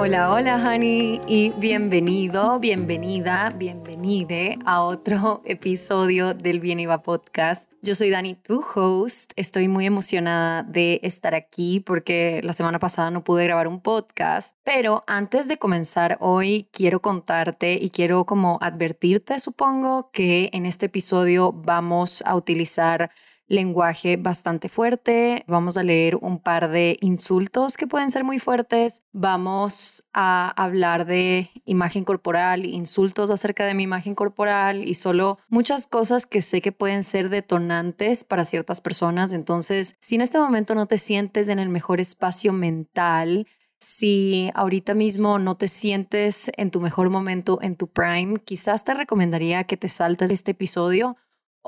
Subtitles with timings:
[0.00, 7.72] Hola, hola, honey, y bienvenido, bienvenida, bienvenide a otro episodio del Bien Iba Podcast.
[7.82, 9.32] Yo soy Dani, tu host.
[9.34, 14.56] Estoy muy emocionada de estar aquí porque la semana pasada no pude grabar un podcast.
[14.62, 20.86] Pero antes de comenzar hoy, quiero contarte y quiero como advertirte, supongo, que en este
[20.86, 23.10] episodio vamos a utilizar
[23.48, 25.44] lenguaje bastante fuerte.
[25.46, 29.02] Vamos a leer un par de insultos que pueden ser muy fuertes.
[29.12, 35.86] Vamos a hablar de imagen corporal, insultos acerca de mi imagen corporal y solo muchas
[35.86, 39.32] cosas que sé que pueden ser detonantes para ciertas personas.
[39.32, 43.46] Entonces, si en este momento no te sientes en el mejor espacio mental,
[43.80, 48.92] si ahorita mismo no te sientes en tu mejor momento, en tu prime, quizás te
[48.92, 51.16] recomendaría que te saltes este episodio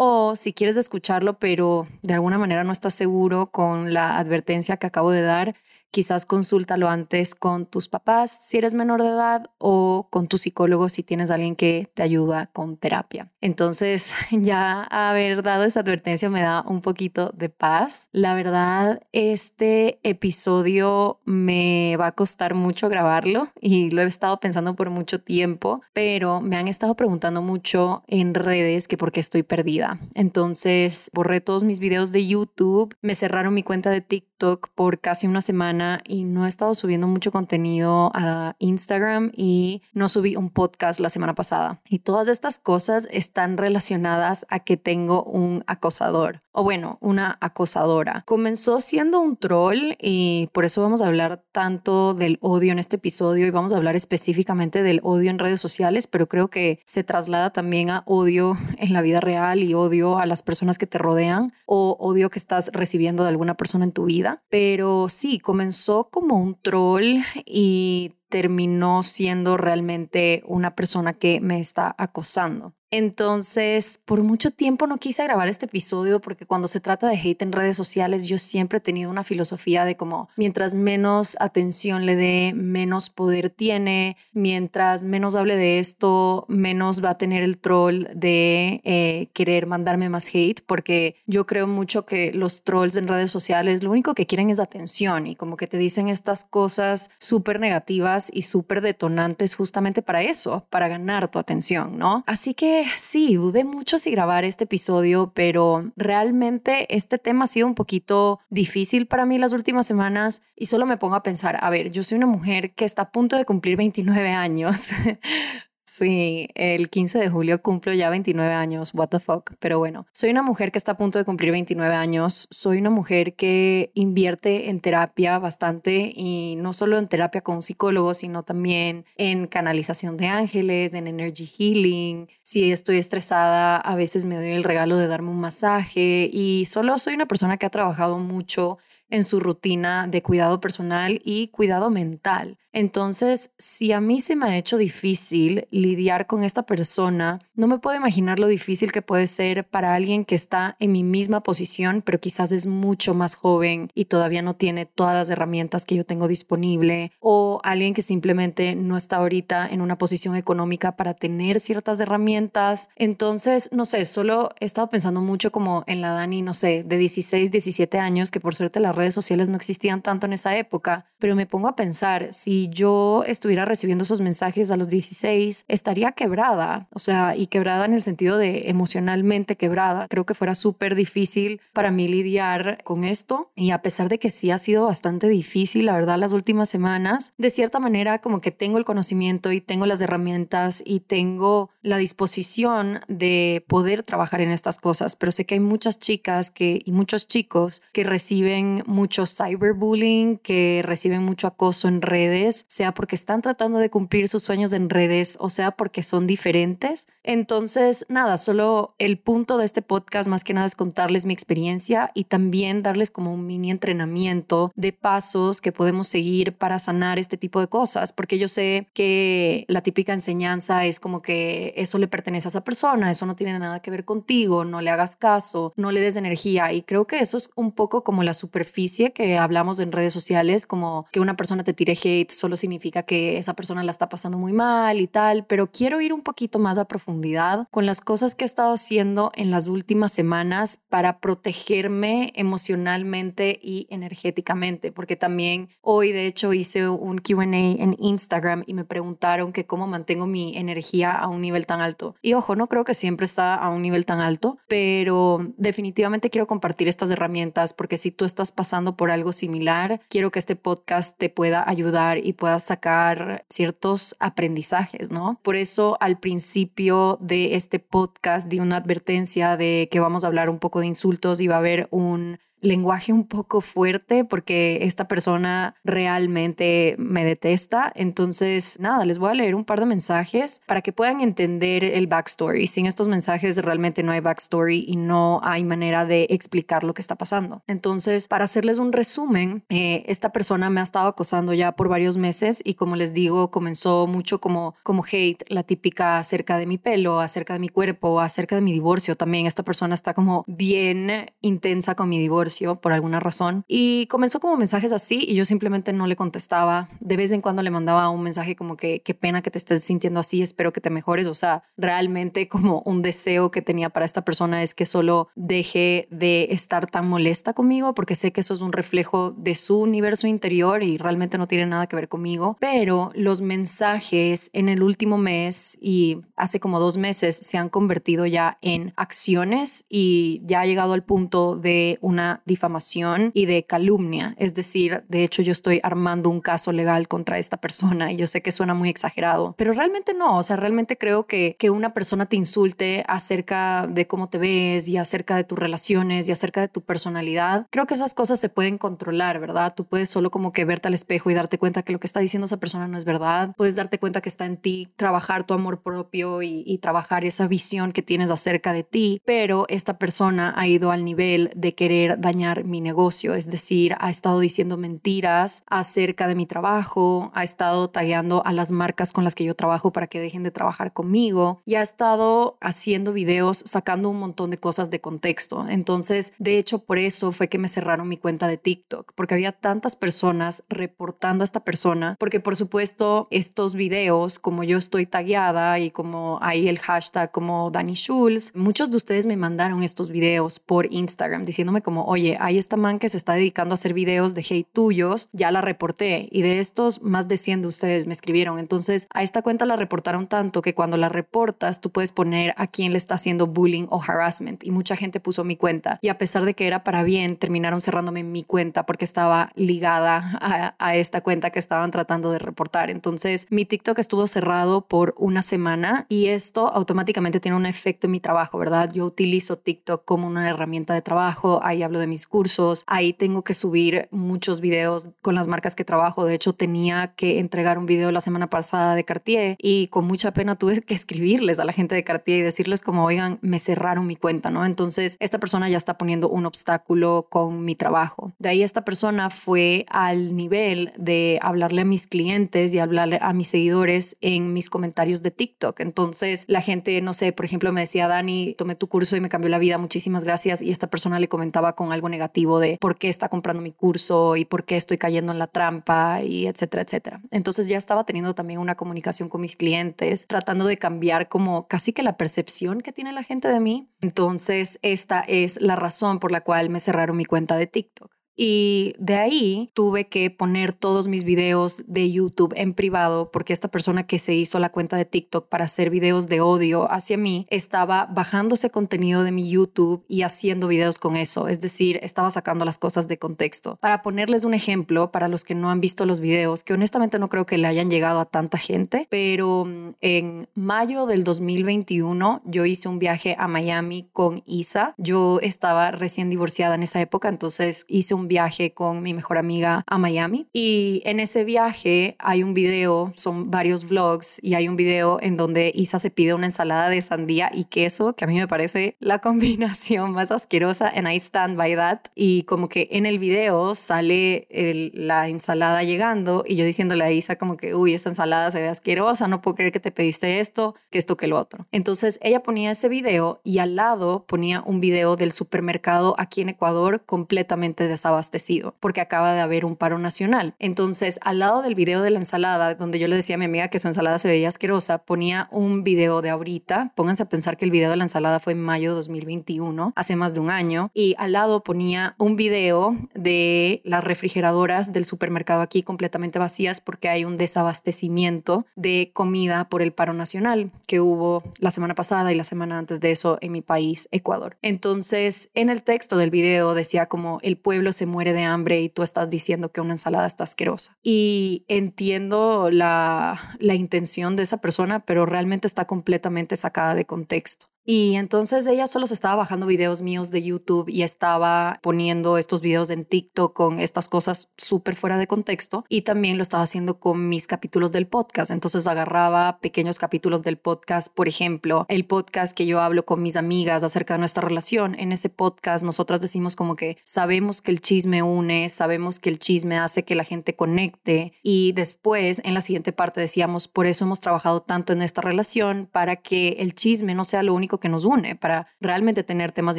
[0.03, 4.87] o si quieres escucharlo, pero de alguna manera no estás seguro con la advertencia que
[4.87, 5.55] acabo de dar,
[5.91, 10.89] quizás consúltalo antes con tus papás si eres menor de edad o con tu psicólogo
[10.89, 13.33] si tienes alguien que te ayuda con terapia.
[13.41, 18.09] Entonces, ya haber dado esa advertencia me da un poquito de paz.
[18.13, 24.77] La verdad, este episodio me va a costar mucho grabarlo y lo he estado pensando
[24.77, 29.43] por mucho tiempo, pero me han estado preguntando mucho en redes que por qué estoy
[29.43, 29.99] perdida.
[30.15, 34.30] Entonces, borré todos mis videos de YouTube, me cerraron mi cuenta de TikTok
[34.75, 40.09] por casi una semana y no he estado subiendo mucho contenido a Instagram y no
[40.09, 41.81] subí un podcast la semana pasada.
[41.89, 48.25] Y todas estas cosas están relacionadas a que tengo un acosador o bueno, una acosadora.
[48.27, 52.97] Comenzó siendo un troll y por eso vamos a hablar tanto del odio en este
[52.97, 57.05] episodio y vamos a hablar específicamente del odio en redes sociales, pero creo que se
[57.05, 60.99] traslada también a odio en la vida real y odio a las personas que te
[60.99, 64.30] rodean o odio que estás recibiendo de alguna persona en tu vida.
[64.49, 71.95] Pero sí, comenzó como un troll y terminó siendo realmente una persona que me está
[71.99, 72.75] acosando.
[72.91, 77.43] Entonces, por mucho tiempo no quise grabar este episodio porque cuando se trata de hate
[77.43, 82.17] en redes sociales, yo siempre he tenido una filosofía de como mientras menos atención le
[82.17, 88.07] dé, menos poder tiene, mientras menos hable de esto, menos va a tener el troll
[88.15, 93.31] de eh, querer mandarme más hate, porque yo creo mucho que los trolls en redes
[93.31, 97.61] sociales lo único que quieren es atención y como que te dicen estas cosas súper
[97.61, 102.25] negativas y súper detonantes justamente para eso, para ganar tu atención, ¿no?
[102.27, 107.67] Así que sí, dudé mucho si grabar este episodio, pero realmente este tema ha sido
[107.67, 111.71] un poquito difícil para mí las últimas semanas y solo me pongo a pensar, a
[111.71, 114.91] ver, yo soy una mujer que está a punto de cumplir 29 años.
[116.01, 119.51] Sí, el 15 de julio cumplo ya 29 años, what the fuck.
[119.59, 122.89] Pero bueno, soy una mujer que está a punto de cumplir 29 años, soy una
[122.89, 128.45] mujer que invierte en terapia bastante y no solo en terapia con un psicólogo, sino
[128.45, 132.31] también en canalización de ángeles, en energy healing.
[132.41, 136.97] Si estoy estresada, a veces me doy el regalo de darme un masaje y solo
[136.97, 138.79] soy una persona que ha trabajado mucho
[139.11, 142.57] en su rutina de cuidado personal y cuidado mental.
[142.73, 147.79] Entonces, si a mí se me ha hecho difícil lidiar con esta persona, no me
[147.79, 152.03] puedo imaginar lo difícil que puede ser para alguien que está en mi misma posición,
[152.03, 156.05] pero quizás es mucho más joven y todavía no tiene todas las herramientas que yo
[156.05, 161.61] tengo disponible, o alguien que simplemente no está ahorita en una posición económica para tener
[161.61, 162.89] ciertas herramientas.
[162.95, 166.99] Entonces, no sé, solo he estado pensando mucho como en la Dani, no sé, de
[166.99, 171.07] 16, 17 años, que por suerte las redes sociales no existían tanto en esa época,
[171.19, 176.13] pero me pongo a pensar si yo estuviera recibiendo esos mensajes a los 16, estaría
[176.13, 180.07] quebrada, o sea, y quebrada en el sentido de emocionalmente quebrada.
[180.09, 184.31] Creo que fuera súper difícil para mí lidiar con esto y a pesar de que
[184.31, 188.51] sí ha sido bastante difícil, la verdad, las últimas semanas, de cierta manera como que
[188.51, 194.51] tengo el conocimiento y tengo las herramientas y tengo la disposición de poder trabajar en
[194.51, 199.25] estas cosas, pero sé que hay muchas chicas que, y muchos chicos que reciben mucho
[199.27, 204.73] cyberbullying, que reciben mucho acoso en redes sea porque están tratando de cumplir sus sueños
[204.73, 207.09] en redes o sea porque son diferentes.
[207.23, 212.11] Entonces, nada, solo el punto de este podcast más que nada es contarles mi experiencia
[212.15, 217.37] y también darles como un mini entrenamiento de pasos que podemos seguir para sanar este
[217.37, 222.09] tipo de cosas, porque yo sé que la típica enseñanza es como que eso le
[222.09, 225.73] pertenece a esa persona, eso no tiene nada que ver contigo, no le hagas caso,
[225.77, 229.39] no le des energía y creo que eso es un poco como la superficie que
[229.39, 233.55] hablamos en redes sociales, como que una persona te tire hate solo significa que esa
[233.55, 236.87] persona la está pasando muy mal y tal, pero quiero ir un poquito más a
[236.87, 243.61] profundidad con las cosas que he estado haciendo en las últimas semanas para protegerme emocionalmente
[243.63, 249.53] y energéticamente, porque también hoy de hecho hice un QA en Instagram y me preguntaron
[249.53, 252.17] que cómo mantengo mi energía a un nivel tan alto.
[252.23, 256.47] Y ojo, no creo que siempre está a un nivel tan alto, pero definitivamente quiero
[256.47, 261.19] compartir estas herramientas porque si tú estás pasando por algo similar, quiero que este podcast
[261.19, 265.41] te pueda ayudar y puedas sacar ciertos aprendizajes, ¿no?
[265.43, 270.51] Por eso al principio de este podcast di una advertencia de que vamos a hablar
[270.51, 275.09] un poco de insultos y va a haber un lenguaje un poco fuerte porque esta
[275.09, 277.91] persona realmente me detesta.
[277.95, 282.07] Entonces, nada, les voy a leer un par de mensajes para que puedan entender el
[282.07, 282.67] backstory.
[282.67, 287.01] Sin estos mensajes realmente no hay backstory y no hay manera de explicar lo que
[287.01, 287.63] está pasando.
[287.67, 292.17] Entonces, para hacerles un resumen, eh, esta persona me ha estado acosando ya por varios
[292.17, 296.79] meses y como les digo, comenzó mucho como, como hate, la típica acerca de mi
[296.79, 299.47] pelo, acerca de mi cuerpo, acerca de mi divorcio también.
[299.47, 302.50] Esta persona está como bien intensa con mi divorcio
[302.81, 306.89] por alguna razón y comenzó como mensajes así y yo simplemente no le contestaba.
[307.01, 309.83] De vez en cuando le mandaba un mensaje como que qué pena que te estés
[309.83, 311.27] sintiendo así, espero que te mejores.
[311.27, 316.09] O sea, realmente como un deseo que tenía para esta persona es que solo deje
[316.11, 320.27] de estar tan molesta conmigo porque sé que eso es un reflejo de su universo
[320.27, 322.57] interior y realmente no tiene nada que ver conmigo.
[322.61, 328.27] Pero los mensajes en el último mes y hace como dos meses se han convertido
[328.27, 334.35] ya en acciones y ya ha llegado al punto de una difamación y de calumnia.
[334.39, 338.27] Es decir, de hecho yo estoy armando un caso legal contra esta persona y yo
[338.27, 341.95] sé que suena muy exagerado, pero realmente no, o sea, realmente creo que, que una
[341.95, 346.61] persona te insulte acerca de cómo te ves y acerca de tus relaciones y acerca
[346.61, 349.75] de tu personalidad, creo que esas cosas se pueden controlar, ¿verdad?
[349.75, 352.21] Tú puedes solo como que verte al espejo y darte cuenta que lo que está
[352.21, 355.55] diciendo esa persona no es verdad, puedes darte cuenta que está en ti, trabajar tu
[355.55, 360.67] amor propio y, trabajar esa visión que tienes acerca de ti, pero esta persona ha
[360.67, 362.30] ido al nivel de querer dañar
[362.65, 368.45] mi negocio, es decir, ha estado diciendo mentiras acerca de mi trabajo, ha estado tagueando
[368.47, 371.75] a las marcas con las que yo trabajo para que dejen de trabajar conmigo y
[371.75, 375.67] ha estado haciendo videos sacando un montón de cosas de contexto.
[375.69, 379.53] Entonces, de hecho, por eso fue que me cerraron mi cuenta de TikTok, porque había
[379.53, 385.79] tantas personas reportando a esta persona, porque por supuesto estos videos, como yo estoy tagueada
[385.79, 390.61] y como hay el hashtag como Danny Schulz, muchos de ustedes me mandaron estos videos
[390.61, 393.95] por Instagram diciéndome como, oye, oye, hay esta man que se está dedicando a hacer
[393.95, 398.07] videos de hate tuyos, ya la reporté y de estos más de 100 de ustedes
[398.07, 398.59] me escribieron.
[398.59, 402.67] Entonces a esta cuenta la reportaron tanto que cuando la reportas tú puedes poner a
[402.67, 406.19] quién le está haciendo bullying o harassment y mucha gente puso mi cuenta y a
[406.19, 410.97] pesar de que era para bien terminaron cerrándome mi cuenta porque estaba ligada a, a
[410.97, 412.91] esta cuenta que estaban tratando de reportar.
[412.91, 418.11] Entonces mi TikTok estuvo cerrado por una semana y esto automáticamente tiene un efecto en
[418.11, 418.93] mi trabajo, ¿verdad?
[418.93, 422.85] Yo utilizo TikTok como una herramienta de trabajo, ahí hablo de mis cursos.
[422.87, 426.27] Ahí tengo que subir muchos videos con las marcas que trabajo.
[426.27, 430.33] De hecho, tenía que entregar un video la semana pasada de Cartier y con mucha
[430.33, 434.07] pena tuve que escribirles a la gente de Cartier y decirles como, oigan, me cerraron
[434.07, 434.67] mi cuenta, ¿no?
[434.67, 438.33] Entonces, esta persona ya está poniendo un obstáculo con mi trabajo.
[438.39, 443.33] De ahí esta persona fue al nivel de hablarle a mis clientes y hablarle a
[443.33, 445.81] mis seguidores en mis comentarios de TikTok.
[445.81, 449.29] Entonces, la gente, no sé, por ejemplo, me decía, Dani, tomé tu curso y me
[449.29, 450.63] cambió la vida, muchísimas gracias.
[450.63, 454.37] Y esta persona le comentaba con algo negativo de por qué está comprando mi curso
[454.37, 457.21] y por qué estoy cayendo en la trampa y etcétera, etcétera.
[457.31, 461.93] Entonces ya estaba teniendo también una comunicación con mis clientes, tratando de cambiar como casi
[461.93, 463.91] que la percepción que tiene la gente de mí.
[464.01, 468.20] Entonces esta es la razón por la cual me cerraron mi cuenta de TikTok.
[468.37, 473.69] Y de ahí tuve que poner todos mis videos de YouTube en privado porque esta
[473.69, 477.47] persona que se hizo la cuenta de TikTok para hacer videos de odio hacia mí
[477.51, 481.49] estaba bajándose contenido de mi YouTube y haciendo videos con eso.
[481.49, 483.77] Es decir, estaba sacando las cosas de contexto.
[483.81, 487.29] Para ponerles un ejemplo, para los que no han visto los videos, que honestamente no
[487.29, 492.65] creo que le hayan llegado a tanta gente, pero mm, en mayo del 2021 yo
[492.65, 494.95] hice un viaje a Miami con Isa.
[494.99, 499.85] Yo estaba recién divorciada en esa época, entonces hice un viaje con mi mejor amiga
[499.87, 504.77] a Miami y en ese viaje hay un video, son varios vlogs y hay un
[504.77, 508.37] video en donde Isa se pide una ensalada de sandía y queso, que a mí
[508.37, 513.07] me parece la combinación más asquerosa and I stand by that y como que en
[513.07, 514.47] el video sale
[514.95, 518.69] la ensalada llegando y yo diciéndole a Isa como que, uy, esa ensalada se ve
[518.69, 521.67] asquerosa, no puedo creer que te pediste esto, que esto, que lo otro.
[521.73, 526.51] Entonces ella ponía ese video y al lado ponía un video del supermercado aquí en
[526.51, 530.55] Ecuador completamente desaparecido desabastecido porque acaba de haber un paro nacional.
[530.59, 533.69] Entonces, al lado del video de la ensalada, donde yo le decía a mi amiga
[533.69, 536.93] que su ensalada se veía asquerosa, ponía un video de ahorita.
[536.95, 540.17] Pónganse a pensar que el video de la ensalada fue en mayo de 2021, hace
[540.17, 545.63] más de un año, y al lado ponía un video de las refrigeradoras del supermercado
[545.63, 551.43] aquí completamente vacías porque hay un desabastecimiento de comida por el paro nacional que hubo
[551.59, 554.57] la semana pasada y la semana antes de eso en mi país, Ecuador.
[554.63, 558.89] Entonces, en el texto del video decía como el pueblo se muere de hambre y
[558.89, 560.97] tú estás diciendo que una ensalada está asquerosa.
[561.03, 567.70] Y entiendo la, la intención de esa persona, pero realmente está completamente sacada de contexto.
[567.93, 572.63] Y entonces ella solo se estaba bajando videos míos de YouTube y estaba poniendo estos
[572.63, 577.01] videos en TikTok con estas cosas súper fuera de contexto y también lo estaba haciendo
[577.01, 578.53] con mis capítulos del podcast.
[578.53, 583.35] Entonces agarraba pequeños capítulos del podcast, por ejemplo, el podcast que yo hablo con mis
[583.35, 584.95] amigas acerca de nuestra relación.
[584.97, 589.41] En ese podcast nosotras decimos como que sabemos que el chisme une, sabemos que el
[589.41, 594.05] chisme hace que la gente conecte y después en la siguiente parte decíamos, por eso
[594.05, 597.89] hemos trabajado tanto en esta relación para que el chisme no sea lo único que
[597.89, 599.79] nos une, para realmente tener temas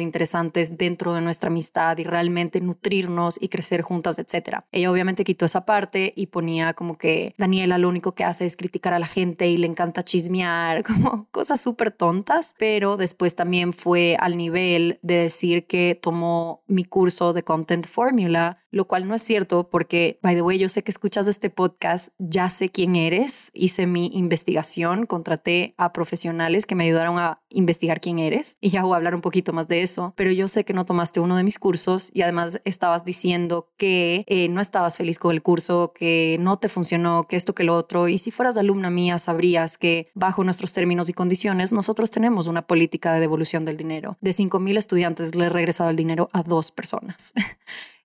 [0.00, 4.60] interesantes dentro de nuestra amistad y realmente nutrirnos y crecer juntas, etc.
[4.72, 8.56] Ella obviamente quitó esa parte y ponía como que Daniela lo único que hace es
[8.56, 13.72] criticar a la gente y le encanta chismear, como cosas súper tontas, pero después también
[13.72, 19.14] fue al nivel de decir que tomó mi curso de Content Formula lo cual no
[19.14, 22.96] es cierto porque, by the way, yo sé que escuchas este podcast, ya sé quién
[22.96, 28.70] eres, hice mi investigación, contraté a profesionales que me ayudaron a investigar quién eres y
[28.70, 31.20] ya voy a hablar un poquito más de eso, pero yo sé que no tomaste
[31.20, 35.42] uno de mis cursos y además estabas diciendo que eh, no estabas feliz con el
[35.42, 39.18] curso, que no te funcionó, que esto, que lo otro, y si fueras alumna mía
[39.18, 44.16] sabrías que bajo nuestros términos y condiciones nosotros tenemos una política de devolución del dinero.
[44.20, 47.32] De 5.000 estudiantes le he regresado el dinero a dos personas.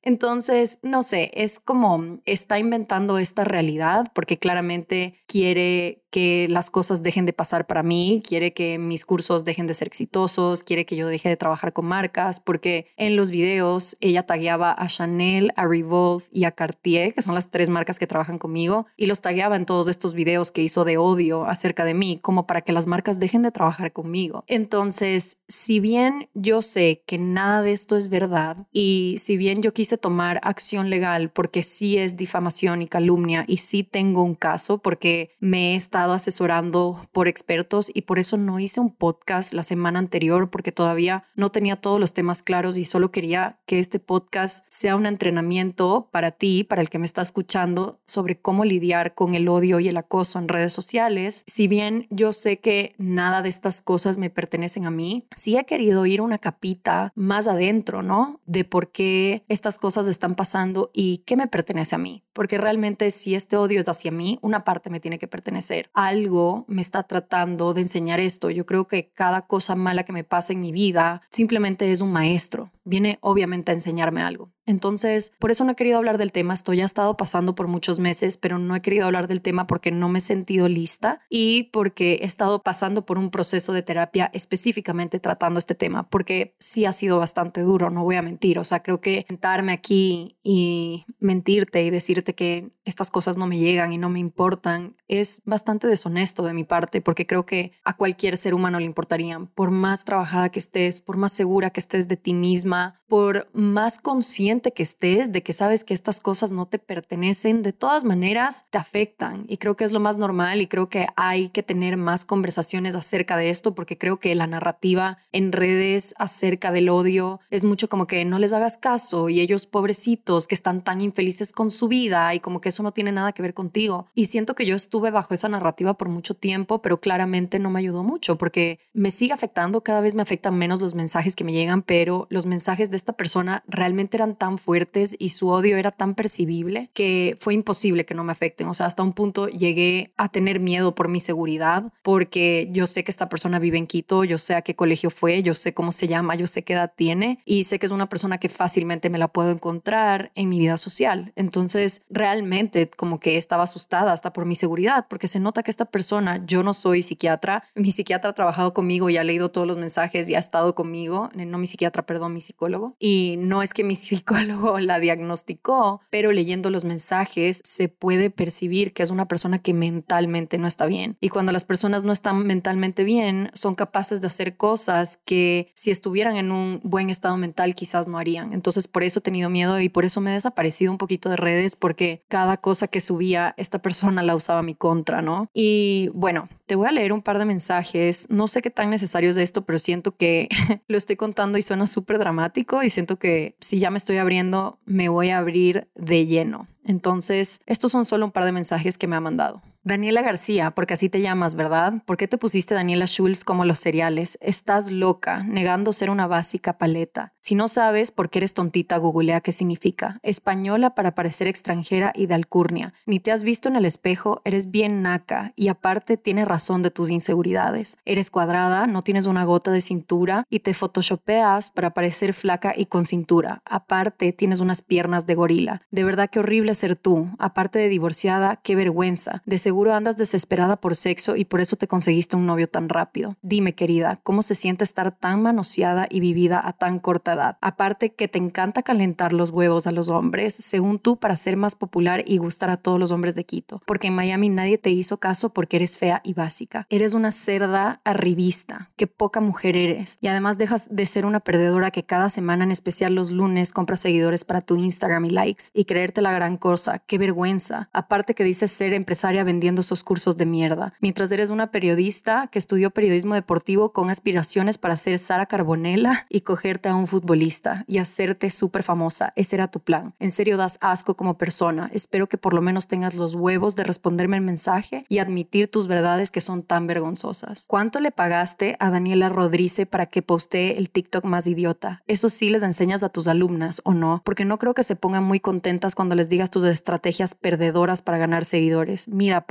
[0.08, 7.04] Entonces, no sé, es como está inventando esta realidad porque claramente quiere que las cosas
[7.04, 10.96] dejen de pasar para mí, quiere que mis cursos dejen de ser exitosos, quiere que
[10.96, 15.68] yo deje de trabajar con marcas, porque en los videos ella tagueaba a Chanel, a
[15.68, 19.56] Revolve y a Cartier, que son las tres marcas que trabajan conmigo, y los tagueaba
[19.56, 22.88] en todos estos videos que hizo de odio acerca de mí, como para que las
[22.88, 24.44] marcas dejen de trabajar conmigo.
[24.48, 29.74] Entonces, si bien yo sé que nada de esto es verdad, y si bien yo
[29.74, 34.78] quise tomar acción legal porque sí es difamación y calumnia, y sí tengo un caso
[34.80, 39.64] porque me he estado asesorando por expertos y por eso no hice un podcast la
[39.64, 44.00] semana anterior porque todavía no tenía todos los temas claros y solo quería que este
[44.00, 49.16] podcast sea un entrenamiento para ti, para el que me está escuchando, sobre cómo lidiar
[49.16, 51.44] con el odio y el acoso en redes sociales.
[51.48, 55.66] Si bien yo sé que nada de estas cosas me pertenecen a mí, sí he
[55.66, 58.42] querido ir una capita más adentro, ¿no?
[58.46, 62.24] De por qué estas cosas están pasando y qué me pertenece a mí.
[62.34, 66.66] Porque realmente si este odio es hacia mí, una parte me tiene que pertenecer algo
[66.68, 68.50] me está tratando de enseñar esto.
[68.50, 72.12] Yo creo que cada cosa mala que me pasa en mi vida simplemente es un
[72.12, 72.72] maestro.
[72.84, 74.52] Viene obviamente a enseñarme algo.
[74.68, 76.54] Entonces, por eso no he querido hablar del tema.
[76.54, 79.66] Esto ya ha estado pasando por muchos meses, pero no he querido hablar del tema
[79.66, 83.82] porque no me he sentido lista y porque he estado pasando por un proceso de
[83.82, 88.60] terapia específicamente tratando este tema, porque sí ha sido bastante duro, no voy a mentir.
[88.60, 93.58] O sea, creo que sentarme aquí y mentirte y decirte que estas cosas no me
[93.58, 97.96] llegan y no me importan es bastante deshonesto de mi parte, porque creo que a
[97.96, 102.08] cualquier ser humano le importarían, por más trabajada que estés, por más segura que estés
[102.08, 106.66] de ti misma, por más consciente que estés, de que sabes que estas cosas no
[106.66, 109.46] te pertenecen, de todas maneras te afectan.
[109.48, 112.96] Y creo que es lo más normal y creo que hay que tener más conversaciones
[112.96, 117.90] acerca de esto porque creo que la narrativa en redes acerca del odio es mucho
[117.90, 121.88] como que no les hagas caso y ellos pobrecitos que están tan infelices con su
[121.88, 124.08] vida y como que eso no tiene nada que ver contigo.
[124.14, 127.80] Y siento que yo estuve bajo esa narrativa por mucho tiempo, pero claramente no me
[127.80, 131.54] ayudó mucho porque me sigue afectando, cada vez me afectan menos los mensajes que me
[131.54, 135.92] llegan, pero los mensajes de esta persona realmente eran tan fuertes y su odio era
[135.92, 138.68] tan percibible que fue imposible que no me afecten.
[138.68, 143.04] O sea, hasta un punto llegué a tener miedo por mi seguridad porque yo sé
[143.04, 145.92] que esta persona vive en Quito, yo sé a qué colegio fue, yo sé cómo
[145.92, 149.10] se llama, yo sé qué edad tiene y sé que es una persona que fácilmente
[149.10, 151.34] me la puedo encontrar en mi vida social.
[151.36, 155.86] Entonces, realmente como que estaba asustada hasta por mi seguridad porque se nota que esta
[155.86, 159.78] persona, yo no soy psiquiatra, mi psiquiatra ha trabajado conmigo y ha leído todos los
[159.78, 162.96] mensajes y ha estado conmigo, no mi psiquiatra, perdón, mi psicólogo.
[163.00, 168.30] Y no es que mi psicólogo psicólogo la diagnosticó, pero leyendo los mensajes se puede
[168.30, 171.18] percibir que es una persona que mentalmente no está bien.
[171.22, 175.92] Y cuando las personas no están mentalmente bien, son capaces de hacer cosas que si
[175.92, 178.54] estuvieran en un buen estado mental quizás no harían.
[178.54, 181.38] Entonces por eso he tenido miedo y por eso me he desaparecido un poquito de
[181.38, 185.50] redes porque cada cosa que subía esta persona la usaba a mi contra, ¿no?
[185.54, 188.28] Y bueno, te voy a leer un par de mensajes.
[188.30, 190.50] No sé qué tan necesario es de esto, pero siento que
[190.88, 194.78] lo estoy contando y suena súper dramático y siento que si ya me estoy abriendo,
[194.86, 196.68] me voy a abrir de lleno.
[196.84, 199.62] Entonces, estos son solo un par de mensajes que me ha mandado.
[199.88, 202.04] Daniela García, porque así te llamas, ¿verdad?
[202.04, 204.38] ¿Por qué te pusiste Daniela Schulz como los cereales?
[204.42, 207.32] Estás loca, negando ser una básica paleta.
[207.40, 210.20] Si no sabes por qué eres tontita, googlea qué significa.
[210.22, 212.94] Española para parecer extranjera y de alcurnia.
[213.06, 216.92] Ni te has visto en el espejo, eres bien naca y aparte tienes razón de
[216.92, 217.98] tus inseguridades.
[218.04, 222.88] Eres cuadrada, no tienes una gota de cintura y te photoshopeas para parecer flaca y
[222.88, 223.62] con cintura.
[223.64, 225.82] Aparte tienes unas piernas de gorila.
[225.92, 227.30] De verdad que horrible ser tú.
[227.40, 229.42] Aparte de divorciada, qué vergüenza.
[229.46, 233.38] De andas desesperada por sexo y por eso te conseguiste un novio tan rápido.
[233.42, 237.58] Dime, querida, ¿cómo se siente estar tan manoseada y vivida a tan corta edad?
[237.62, 241.76] Aparte que te encanta calentar los huevos a los hombres, según tú, para ser más
[241.76, 243.82] popular y gustar a todos los hombres de Quito.
[243.86, 246.88] Porque en Miami nadie te hizo caso porque eres fea y básica.
[246.90, 248.90] Eres una cerda arribista.
[248.96, 250.18] Qué poca mujer eres.
[250.22, 253.96] Y además dejas de ser una perdedora que cada semana, en especial los lunes, compra
[253.96, 257.00] seguidores para tu Instagram y likes y creerte la gran cosa.
[257.00, 257.90] Qué vergüenza.
[257.94, 262.60] Aparte que dices ser empresaria vendiendo esos cursos de mierda, mientras eres una periodista que
[262.60, 267.98] estudió periodismo deportivo con aspiraciones para ser Sara Carbonella y cogerte a un futbolista y
[267.98, 269.34] hacerte súper famosa.
[269.36, 270.14] Ese era tu plan.
[270.20, 271.90] En serio das asco como persona.
[271.94, 275.88] Espero que por lo menos tengas los huevos de responderme el mensaje y admitir tus
[275.88, 277.66] verdades que son tan vergonzosas.
[277.68, 279.58] ¿Cuánto le pagaste a Daniela Rodríguez
[279.90, 282.04] para que postee el TikTok más idiota?
[282.08, 284.22] Eso sí les enseñas a tus alumnas, ¿o no?
[284.24, 288.18] Porque no creo que se pongan muy contentas cuando les digas tus estrategias perdedoras para
[288.18, 289.08] ganar seguidores.
[289.08, 289.47] Mira,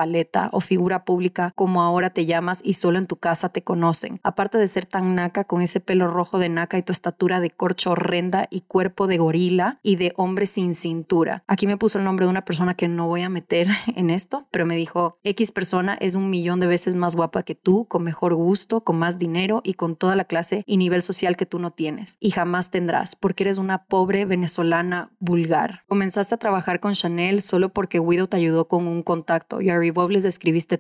[0.53, 4.21] o figura pública como ahora te llamas y solo en tu casa te conocen.
[4.23, 7.51] Aparte de ser tan naca con ese pelo rojo de naca y tu estatura de
[7.51, 11.45] corcho horrenda y cuerpo de gorila y de hombre sin cintura.
[11.47, 14.47] Aquí me puso el nombre de una persona que no voy a meter en esto,
[14.51, 18.03] pero me dijo, X persona es un millón de veces más guapa que tú, con
[18.03, 21.59] mejor gusto, con más dinero y con toda la clase y nivel social que tú
[21.59, 22.17] no tienes.
[22.21, 25.83] Y jamás tendrás, porque eres una pobre venezolana vulgar.
[25.89, 30.11] Comenzaste a trabajar con Chanel solo porque Guido te ayudó con un contacto y Bob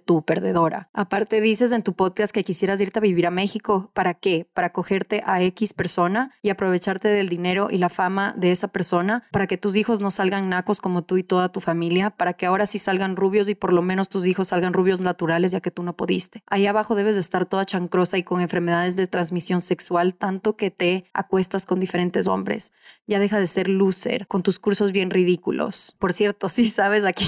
[0.05, 0.89] tú, perdedora.
[0.93, 3.91] Aparte dices en tu podcast que quisieras irte a vivir a México.
[3.95, 4.47] ¿Para qué?
[4.53, 9.25] Para cogerte a X persona y aprovecharte del dinero y la fama de esa persona
[9.31, 12.47] para que tus hijos no salgan nacos como tú y toda tu familia, para que
[12.47, 15.71] ahora sí salgan rubios y por lo menos tus hijos salgan rubios naturales ya que
[15.71, 16.43] tú no pudiste.
[16.47, 20.71] Ahí abajo debes de estar toda chancrosa y con enfermedades de transmisión sexual tanto que
[20.71, 22.73] te acuestas con diferentes hombres.
[23.07, 25.97] Ya deja de ser loser con tus cursos bien ridículos.
[25.99, 27.27] Por cierto, sí sabes aquí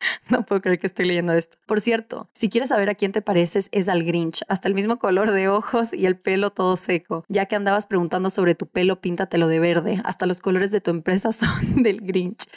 [0.28, 1.58] no puedo creer que estoy leyendo esto.
[1.66, 4.42] Por cierto, si quieres saber a quién te pareces, es al Grinch.
[4.48, 7.24] Hasta el mismo color de ojos y el pelo todo seco.
[7.28, 10.00] Ya que andabas preguntando sobre tu pelo, píntatelo de verde.
[10.04, 12.48] Hasta los colores de tu empresa son del Grinch.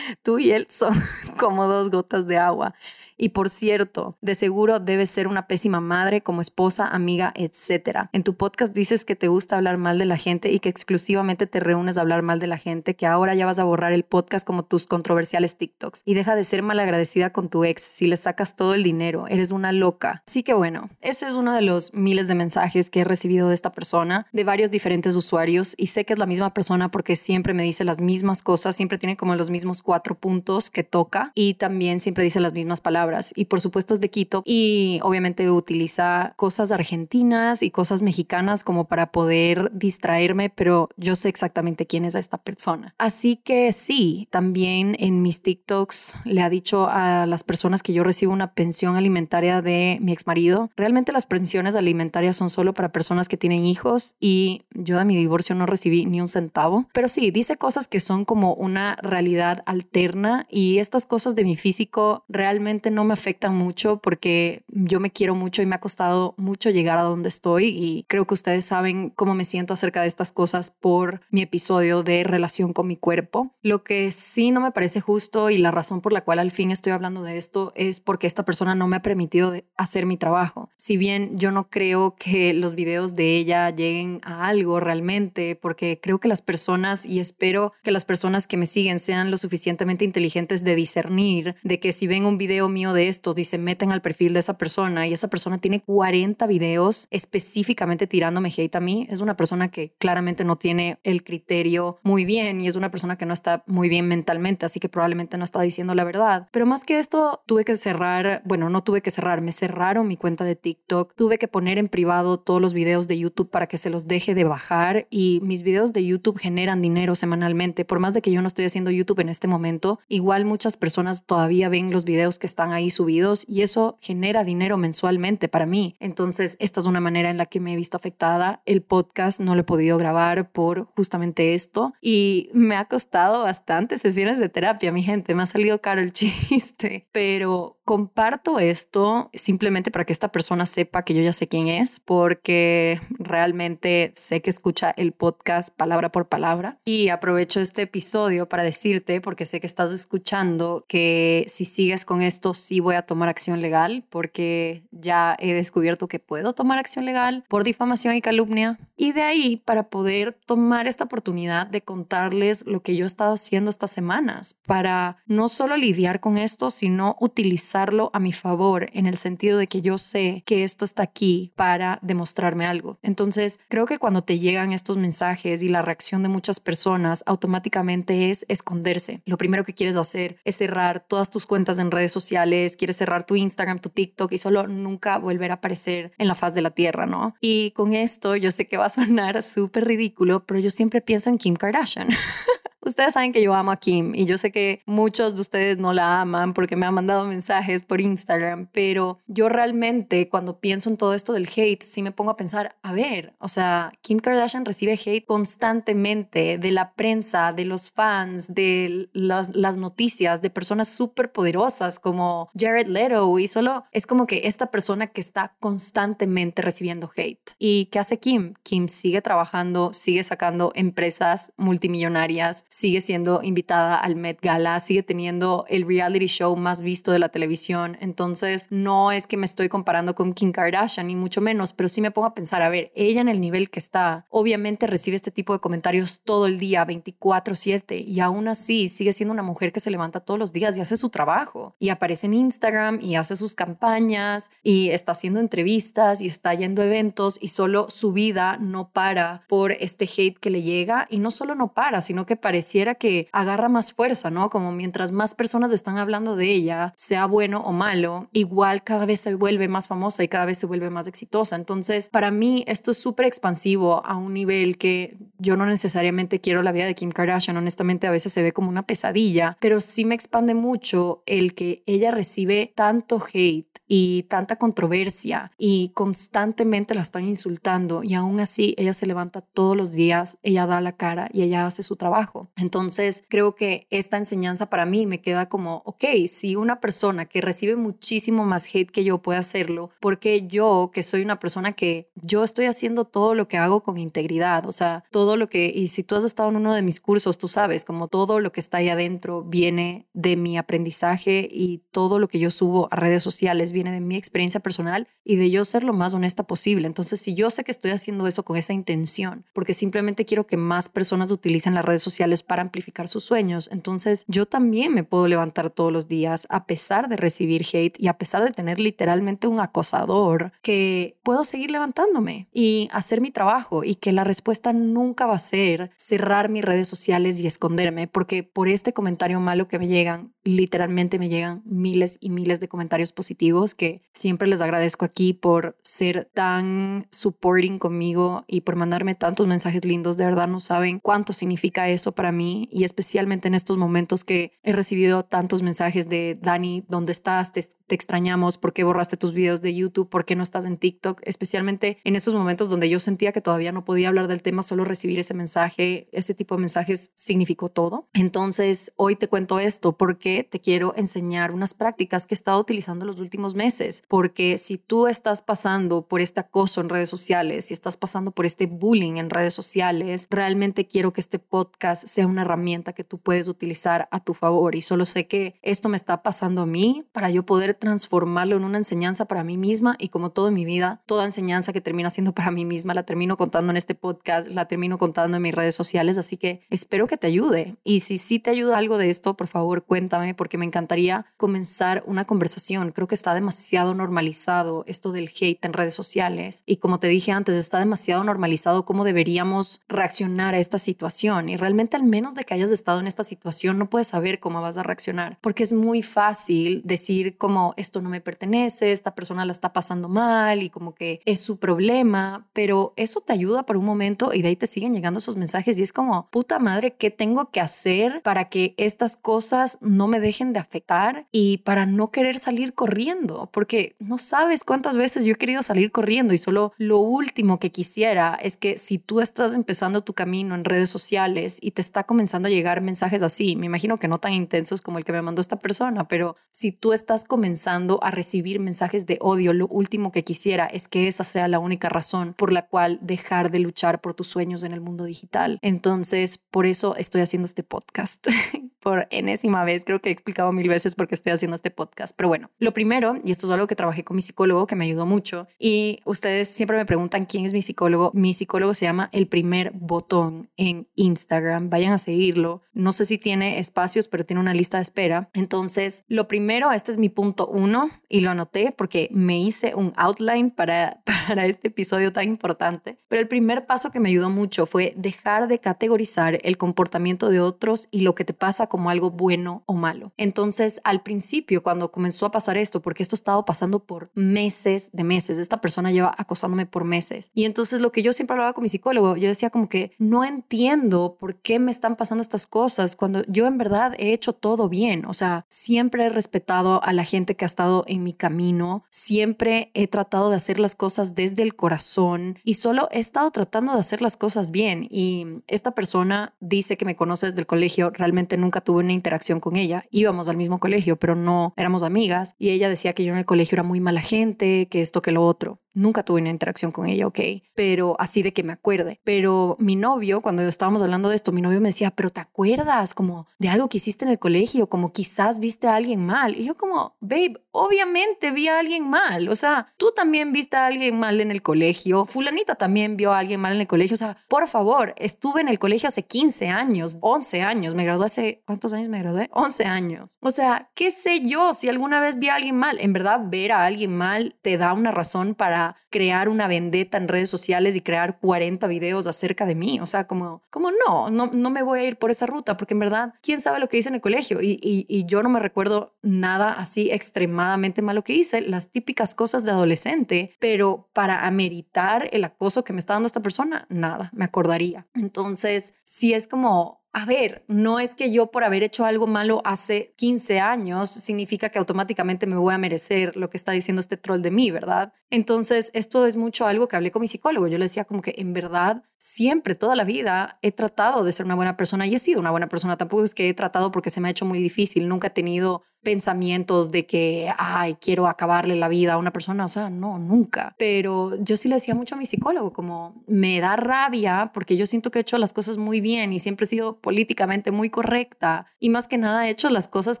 [0.22, 1.00] Tú y él son
[1.38, 2.74] como dos gotas de agua.
[3.16, 8.08] Y por cierto, de seguro debes ser una pésima madre, como esposa, amiga, etc.
[8.12, 11.46] En tu podcast dices que te gusta hablar mal de la gente y que exclusivamente
[11.46, 14.04] te reúnes a hablar mal de la gente, que ahora ya vas a borrar el
[14.04, 16.02] podcast como tus controversiales TikToks.
[16.04, 19.26] Y deja de ser malagradecida con tu ex si le sacas todo el dinero.
[19.28, 20.22] Eres una loca.
[20.26, 23.54] Así que bueno, ese es uno de los miles de mensajes que he recibido de
[23.54, 25.74] esta persona, de varios diferentes usuarios.
[25.78, 28.98] Y sé que es la misma persona porque siempre me dice las mismas cosas, siempre
[28.98, 33.05] tiene como los mismos cuatro puntos que toca y también siempre dice las mismas palabras
[33.34, 38.84] y por supuesto es de Quito y obviamente utiliza cosas argentinas y cosas mexicanas como
[38.84, 42.94] para poder distraerme, pero yo sé exactamente quién es esta persona.
[42.98, 48.02] Así que sí, también en mis TikToks le ha dicho a las personas que yo
[48.02, 50.70] recibo una pensión alimentaria de mi ex marido.
[50.76, 55.16] Realmente las pensiones alimentarias son solo para personas que tienen hijos y yo de mi
[55.16, 56.88] divorcio no recibí ni un centavo.
[56.92, 61.56] Pero sí, dice cosas que son como una realidad alterna y estas cosas de mi
[61.56, 66.34] físico realmente no me afectan mucho porque yo me quiero mucho y me ha costado
[66.36, 70.08] mucho llegar a donde estoy y creo que ustedes saben cómo me siento acerca de
[70.08, 73.50] estas cosas por mi episodio de relación con mi cuerpo.
[73.62, 76.70] Lo que sí no me parece justo y la razón por la cual al fin
[76.70, 80.70] estoy hablando de esto es porque esta persona no me ha permitido hacer mi trabajo.
[80.76, 86.00] Si bien yo no creo que los videos de ella lleguen a algo realmente, porque
[86.02, 90.04] creo que las personas y espero que las personas que me siguen sean lo suficientemente
[90.04, 93.92] inteligentes de discernir de que si ven un video mío de estos y se meten
[93.92, 98.80] al perfil de esa persona y esa persona tiene 40 videos específicamente tirándome hate a
[98.80, 102.90] mí, es una persona que claramente no tiene el criterio muy bien y es una
[102.90, 106.48] persona que no está muy bien mentalmente, así que probablemente no está diciendo la verdad.
[106.52, 110.16] Pero más que esto, tuve que cerrar, bueno, no tuve que cerrar, me cerraron mi
[110.16, 113.78] cuenta de TikTok, tuve que poner en privado todos los videos de YouTube para que
[113.78, 118.14] se los deje de bajar y mis videos de YouTube generan dinero semanalmente, por más
[118.14, 121.90] de que yo no estoy haciendo YouTube en este momento, igual muchas personas todavía ven
[121.90, 125.96] los videos que están ahí subidos y eso genera dinero mensualmente para mí.
[126.00, 128.62] Entonces, esta es una manera en la que me he visto afectada.
[128.66, 133.98] El podcast no lo he podido grabar por justamente esto y me ha costado bastante
[133.98, 135.34] sesiones de terapia, mi gente.
[135.34, 141.04] Me ha salido caro el chiste, pero comparto esto simplemente para que esta persona sepa
[141.04, 146.28] que yo ya sé quién es, porque realmente sé que escucha el podcast palabra por
[146.28, 146.80] palabra.
[146.84, 152.22] Y aprovecho este episodio para decirte, porque sé que estás escuchando, que si sigues con
[152.22, 157.04] esto, sí voy a tomar acción legal, porque ya he descubierto que puedo tomar acción
[157.04, 158.78] legal por difamación y calumnia.
[158.96, 163.34] Y de ahí, para poder tomar esta oportunidad de contarles lo que yo he estado
[163.34, 169.06] haciendo estas semanas, para no solo lidiar con esto, sino utilizarlo a mi favor, en
[169.06, 172.98] el sentido de que yo sé que esto está aquí para demostrarme algo.
[173.02, 178.30] Entonces, creo que cuando te llegan estos mensajes y la reacción de muchas personas, automáticamente
[178.30, 179.20] es esconderse.
[179.24, 183.26] Lo primero que quieres hacer es cerrar todas tus cuentas en redes sociales, quieres cerrar
[183.26, 186.70] tu Instagram, tu TikTok y solo nunca volver a aparecer en la faz de la
[186.70, 187.34] tierra, ¿no?
[187.40, 191.30] Y con esto yo sé que va a sonar súper ridículo, pero yo siempre pienso
[191.30, 192.08] en Kim Kardashian.
[192.86, 195.92] Ustedes saben que yo amo a Kim y yo sé que muchos de ustedes no
[195.92, 200.96] la aman porque me han mandado mensajes por Instagram, pero yo realmente cuando pienso en
[200.96, 204.64] todo esto del hate, sí me pongo a pensar, a ver, o sea, Kim Kardashian
[204.64, 211.32] recibe hate constantemente de la prensa, de los fans, de las, noticias, de personas súper
[211.32, 217.10] poderosas como Jared Leto y solo es como que esta persona que está constantemente recibiendo
[217.16, 217.50] hate.
[217.58, 218.54] ¿Y qué hace Kim?
[218.62, 225.64] Kim sigue trabajando, sigue sacando empresas multimillonarias, sigue siendo invitada al Met Gala, sigue teniendo
[225.70, 227.96] el reality show más visto de la televisión.
[228.02, 232.02] Entonces, no es que me estoy comparando con Kim Kardashian, ni mucho menos, pero sí
[232.02, 235.30] me pongo a pensar, a ver, ella en el nivel que está, obviamente recibe este
[235.30, 239.80] tipo de comentarios todo el día, 24/7, y aún así sigue siendo una mujer que
[239.80, 243.36] se levanta todos los días y hace su trabajo, y aparece en Instagram y hace
[243.36, 248.58] sus campañas, y está haciendo entrevistas y está yendo a eventos, y solo su vida
[248.60, 252.36] no para por este hate que le llega, y no solo no para, sino que
[252.36, 254.50] parece pareciera que agarra más fuerza, ¿no?
[254.50, 259.20] Como mientras más personas están hablando de ella, sea bueno o malo, igual cada vez
[259.20, 261.54] se vuelve más famosa y cada vez se vuelve más exitosa.
[261.54, 266.64] Entonces, para mí esto es súper expansivo a un nivel que yo no necesariamente quiero
[266.64, 270.04] la vida de Kim Kardashian, honestamente a veces se ve como una pesadilla, pero sí
[270.04, 277.02] me expande mucho el que ella recibe tanto hate y tanta controversia y constantemente la
[277.02, 281.28] están insultando y aún así ella se levanta todos los días, ella da la cara
[281.32, 282.48] y ella hace su trabajo.
[282.56, 287.40] Entonces creo que esta enseñanza para mí me queda como, ok, si una persona que
[287.40, 292.08] recibe muchísimo más hate que yo puede hacerlo, porque yo que soy una persona que
[292.14, 295.88] yo estoy haciendo todo lo que hago con integridad, o sea, todo lo que, y
[295.88, 298.60] si tú has estado en uno de mis cursos, tú sabes, como todo lo que
[298.60, 303.22] está ahí adentro viene de mi aprendizaje y todo lo que yo subo a redes
[303.22, 306.86] sociales viene de mi experiencia personal y de yo ser lo más honesta posible.
[306.86, 310.56] Entonces, si yo sé que estoy haciendo eso con esa intención, porque simplemente quiero que
[310.56, 315.26] más personas utilicen las redes sociales para amplificar sus sueños, entonces yo también me puedo
[315.26, 319.46] levantar todos los días a pesar de recibir hate y a pesar de tener literalmente
[319.46, 325.26] un acosador, que puedo seguir levantándome y hacer mi trabajo y que la respuesta nunca
[325.26, 329.78] va a ser cerrar mis redes sociales y esconderme, porque por este comentario malo que
[329.78, 335.04] me llegan, literalmente me llegan miles y miles de comentarios positivos que siempre les agradezco
[335.04, 340.16] aquí por ser tan supporting conmigo y por mandarme tantos mensajes lindos.
[340.16, 344.52] De verdad no saben cuánto significa eso para mí y especialmente en estos momentos que
[344.62, 347.52] he recibido tantos mensajes de Dani, ¿dónde estás?
[347.52, 350.08] Te, te extrañamos, ¿por qué borraste tus videos de YouTube?
[350.08, 351.20] ¿Por qué no estás en TikTok?
[351.24, 354.84] Especialmente en esos momentos donde yo sentía que todavía no podía hablar del tema, solo
[354.84, 358.08] recibir ese mensaje, ese tipo de mensajes significó todo.
[358.12, 363.04] Entonces, hoy te cuento esto porque te quiero enseñar unas prácticas que he estado utilizando
[363.04, 367.74] los últimos meses, porque si tú estás pasando por este acoso en redes sociales, si
[367.74, 372.42] estás pasando por este bullying en redes sociales, realmente quiero que este podcast sea una
[372.42, 374.74] herramienta que tú puedes utilizar a tu favor.
[374.74, 378.64] Y solo sé que esto me está pasando a mí para yo poder transformarlo en
[378.64, 382.10] una enseñanza para mí misma y como todo en mi vida, toda enseñanza que termina
[382.10, 385.54] siendo para mí misma la termino contando en este podcast, la termino contando en mis
[385.54, 387.76] redes sociales, así que espero que te ayude.
[387.84, 392.04] Y si sí te ayuda algo de esto, por favor cuéntame porque me encantaría comenzar
[392.06, 392.92] una conversación.
[392.92, 393.45] Creo que está demasiado
[393.94, 398.84] normalizado esto del hate en redes sociales y como te dije antes, está demasiado normalizado
[398.84, 403.06] cómo deberíamos reaccionar a esta situación y realmente al menos de que hayas estado en
[403.06, 407.74] esta situación no puedes saber cómo vas a reaccionar porque es muy fácil decir como
[407.76, 411.58] esto no me pertenece, esta persona la está pasando mal y como que es su
[411.58, 415.36] problema, pero eso te ayuda por un momento y de ahí te siguen llegando esos
[415.36, 420.06] mensajes y es como, puta madre, ¿qué tengo que hacer para que estas cosas no
[420.06, 423.35] me dejen de afectar y para no querer salir corriendo?
[423.44, 427.70] Porque no sabes cuántas veces yo he querido salir corriendo y solo lo último que
[427.70, 432.04] quisiera es que si tú estás empezando tu camino en redes sociales y te está
[432.04, 435.22] comenzando a llegar mensajes así, me imagino que no tan intensos como el que me
[435.22, 440.12] mandó esta persona, pero si tú estás comenzando a recibir mensajes de odio, lo último
[440.12, 444.00] que quisiera es que esa sea la única razón por la cual dejar de luchar
[444.00, 445.58] por tus sueños en el mundo digital.
[445.62, 448.26] Entonces, por eso estoy haciendo este podcast.
[448.80, 452.14] por enésima vez, creo que he explicado mil veces por qué estoy haciendo este podcast.
[452.16, 454.84] Pero bueno, lo primero, y esto es algo que trabajé con mi psicólogo, que me
[454.84, 458.12] ayudó mucho, y ustedes siempre me preguntan quién es mi psicólogo.
[458.14, 461.70] Mi psicólogo se llama El Primer Botón en Instagram.
[461.70, 462.62] Vayan a seguirlo.
[462.72, 465.28] No sé si tiene espacios, pero tiene una lista de espera.
[465.32, 469.92] Entonces, lo primero, este es mi punto uno y lo anoté porque me hice un
[469.96, 472.98] outline para, para este episodio tan importante.
[473.08, 477.40] Pero el primer paso que me ayudó mucho fue dejar de categorizar el comportamiento de
[477.40, 480.12] otros y lo que te pasa como algo bueno o malo.
[480.16, 484.90] Entonces, al principio, cuando comenzó a pasar esto, porque esto ha estado pasando por meses
[484.92, 487.30] de meses, esta persona lleva acosándome por meses.
[487.34, 490.24] Y entonces lo que yo siempre hablaba con mi psicólogo, yo decía como que no
[490.24, 494.68] entiendo por qué me están pasando estas cosas cuando yo en verdad he hecho todo
[494.68, 495.06] bien.
[495.06, 499.70] O sea, siempre he respetado a la gente que ha estado en mi camino, siempre
[499.74, 503.80] he tratado de hacer las cosas desde el corazón y solo he estado tratando de
[503.80, 504.86] hacer las cosas bien.
[504.90, 509.40] Y esta persona dice que me conoce desde el colegio, realmente nunca tuve una interacción
[509.40, 509.84] con ella.
[509.90, 512.34] Íbamos al mismo colegio, pero no éramos amigas.
[512.38, 515.12] Y ella decía que yo en el colegio era muy mala gente, que esto, que
[515.12, 515.60] lo otro.
[515.76, 517.20] Nunca tuve una interacción con ella, ok,
[517.54, 518.98] pero así de que me acuerde.
[519.04, 522.94] Pero mi novio, cuando estábamos hablando de esto, mi novio me decía, pero ¿te acuerdas
[522.94, 524.68] como de algo que hiciste en el colegio?
[524.68, 526.34] Como quizás viste a alguien mal.
[526.34, 529.28] Y yo como, babe, obviamente vi a alguien mal.
[529.28, 532.06] O sea, tú también viste a alguien mal en el colegio.
[532.06, 533.94] Fulanita también vio a alguien mal en el colegio.
[533.94, 537.74] O sea, por favor, estuve en el colegio hace 15 años, 11 años.
[537.74, 539.28] Me gradué hace, ¿cuántos años me gradué?
[539.32, 540.10] 11 años.
[540.20, 542.78] O sea, ¿qué sé yo si alguna vez vi a alguien mal?
[542.80, 547.08] En verdad, ver a alguien mal te da una razón para crear una vendetta en
[547.08, 549.80] redes sociales y crear 40 videos acerca de mí.
[549.80, 552.74] O sea, como, como no, no, no me voy a ir por esa ruta porque
[552.74, 554.40] en verdad, ¿quién sabe lo que hice en el colegio?
[554.40, 559.44] Y, y yo no me recuerdo nada así extremadamente malo que hice, las típicas cosas
[559.44, 564.24] de adolescente, pero para ameritar el acoso que me está dando esta persona, nada, me
[564.24, 564.86] acordaría.
[564.94, 569.42] Entonces, sí es como a ver, no es que yo por haber hecho algo malo
[569.44, 573.98] hace 15 años significa que automáticamente me voy a merecer lo que está diciendo este
[573.98, 574.94] troll de mí, ¿verdad?
[575.10, 577.48] Entonces, esto es mucho algo que hablé con mi psicólogo.
[577.48, 581.26] Yo le decía como que en verdad siempre, toda la vida, he tratado de ser
[581.26, 582.76] una buena persona y he sido una buena persona.
[582.76, 584.88] Tampoco es que he tratado porque se me ha hecho muy difícil.
[584.88, 589.44] Nunca he tenido pensamientos de que, ay, quiero acabarle la vida a una persona.
[589.44, 590.56] O sea, no, nunca.
[590.58, 594.66] Pero yo sí le decía mucho a mi psicólogo, como me da rabia porque yo
[594.66, 598.46] siento que he hecho las cosas muy bien y siempre he sido políticamente muy correcta.
[598.58, 600.00] Y más que nada he hecho las cosas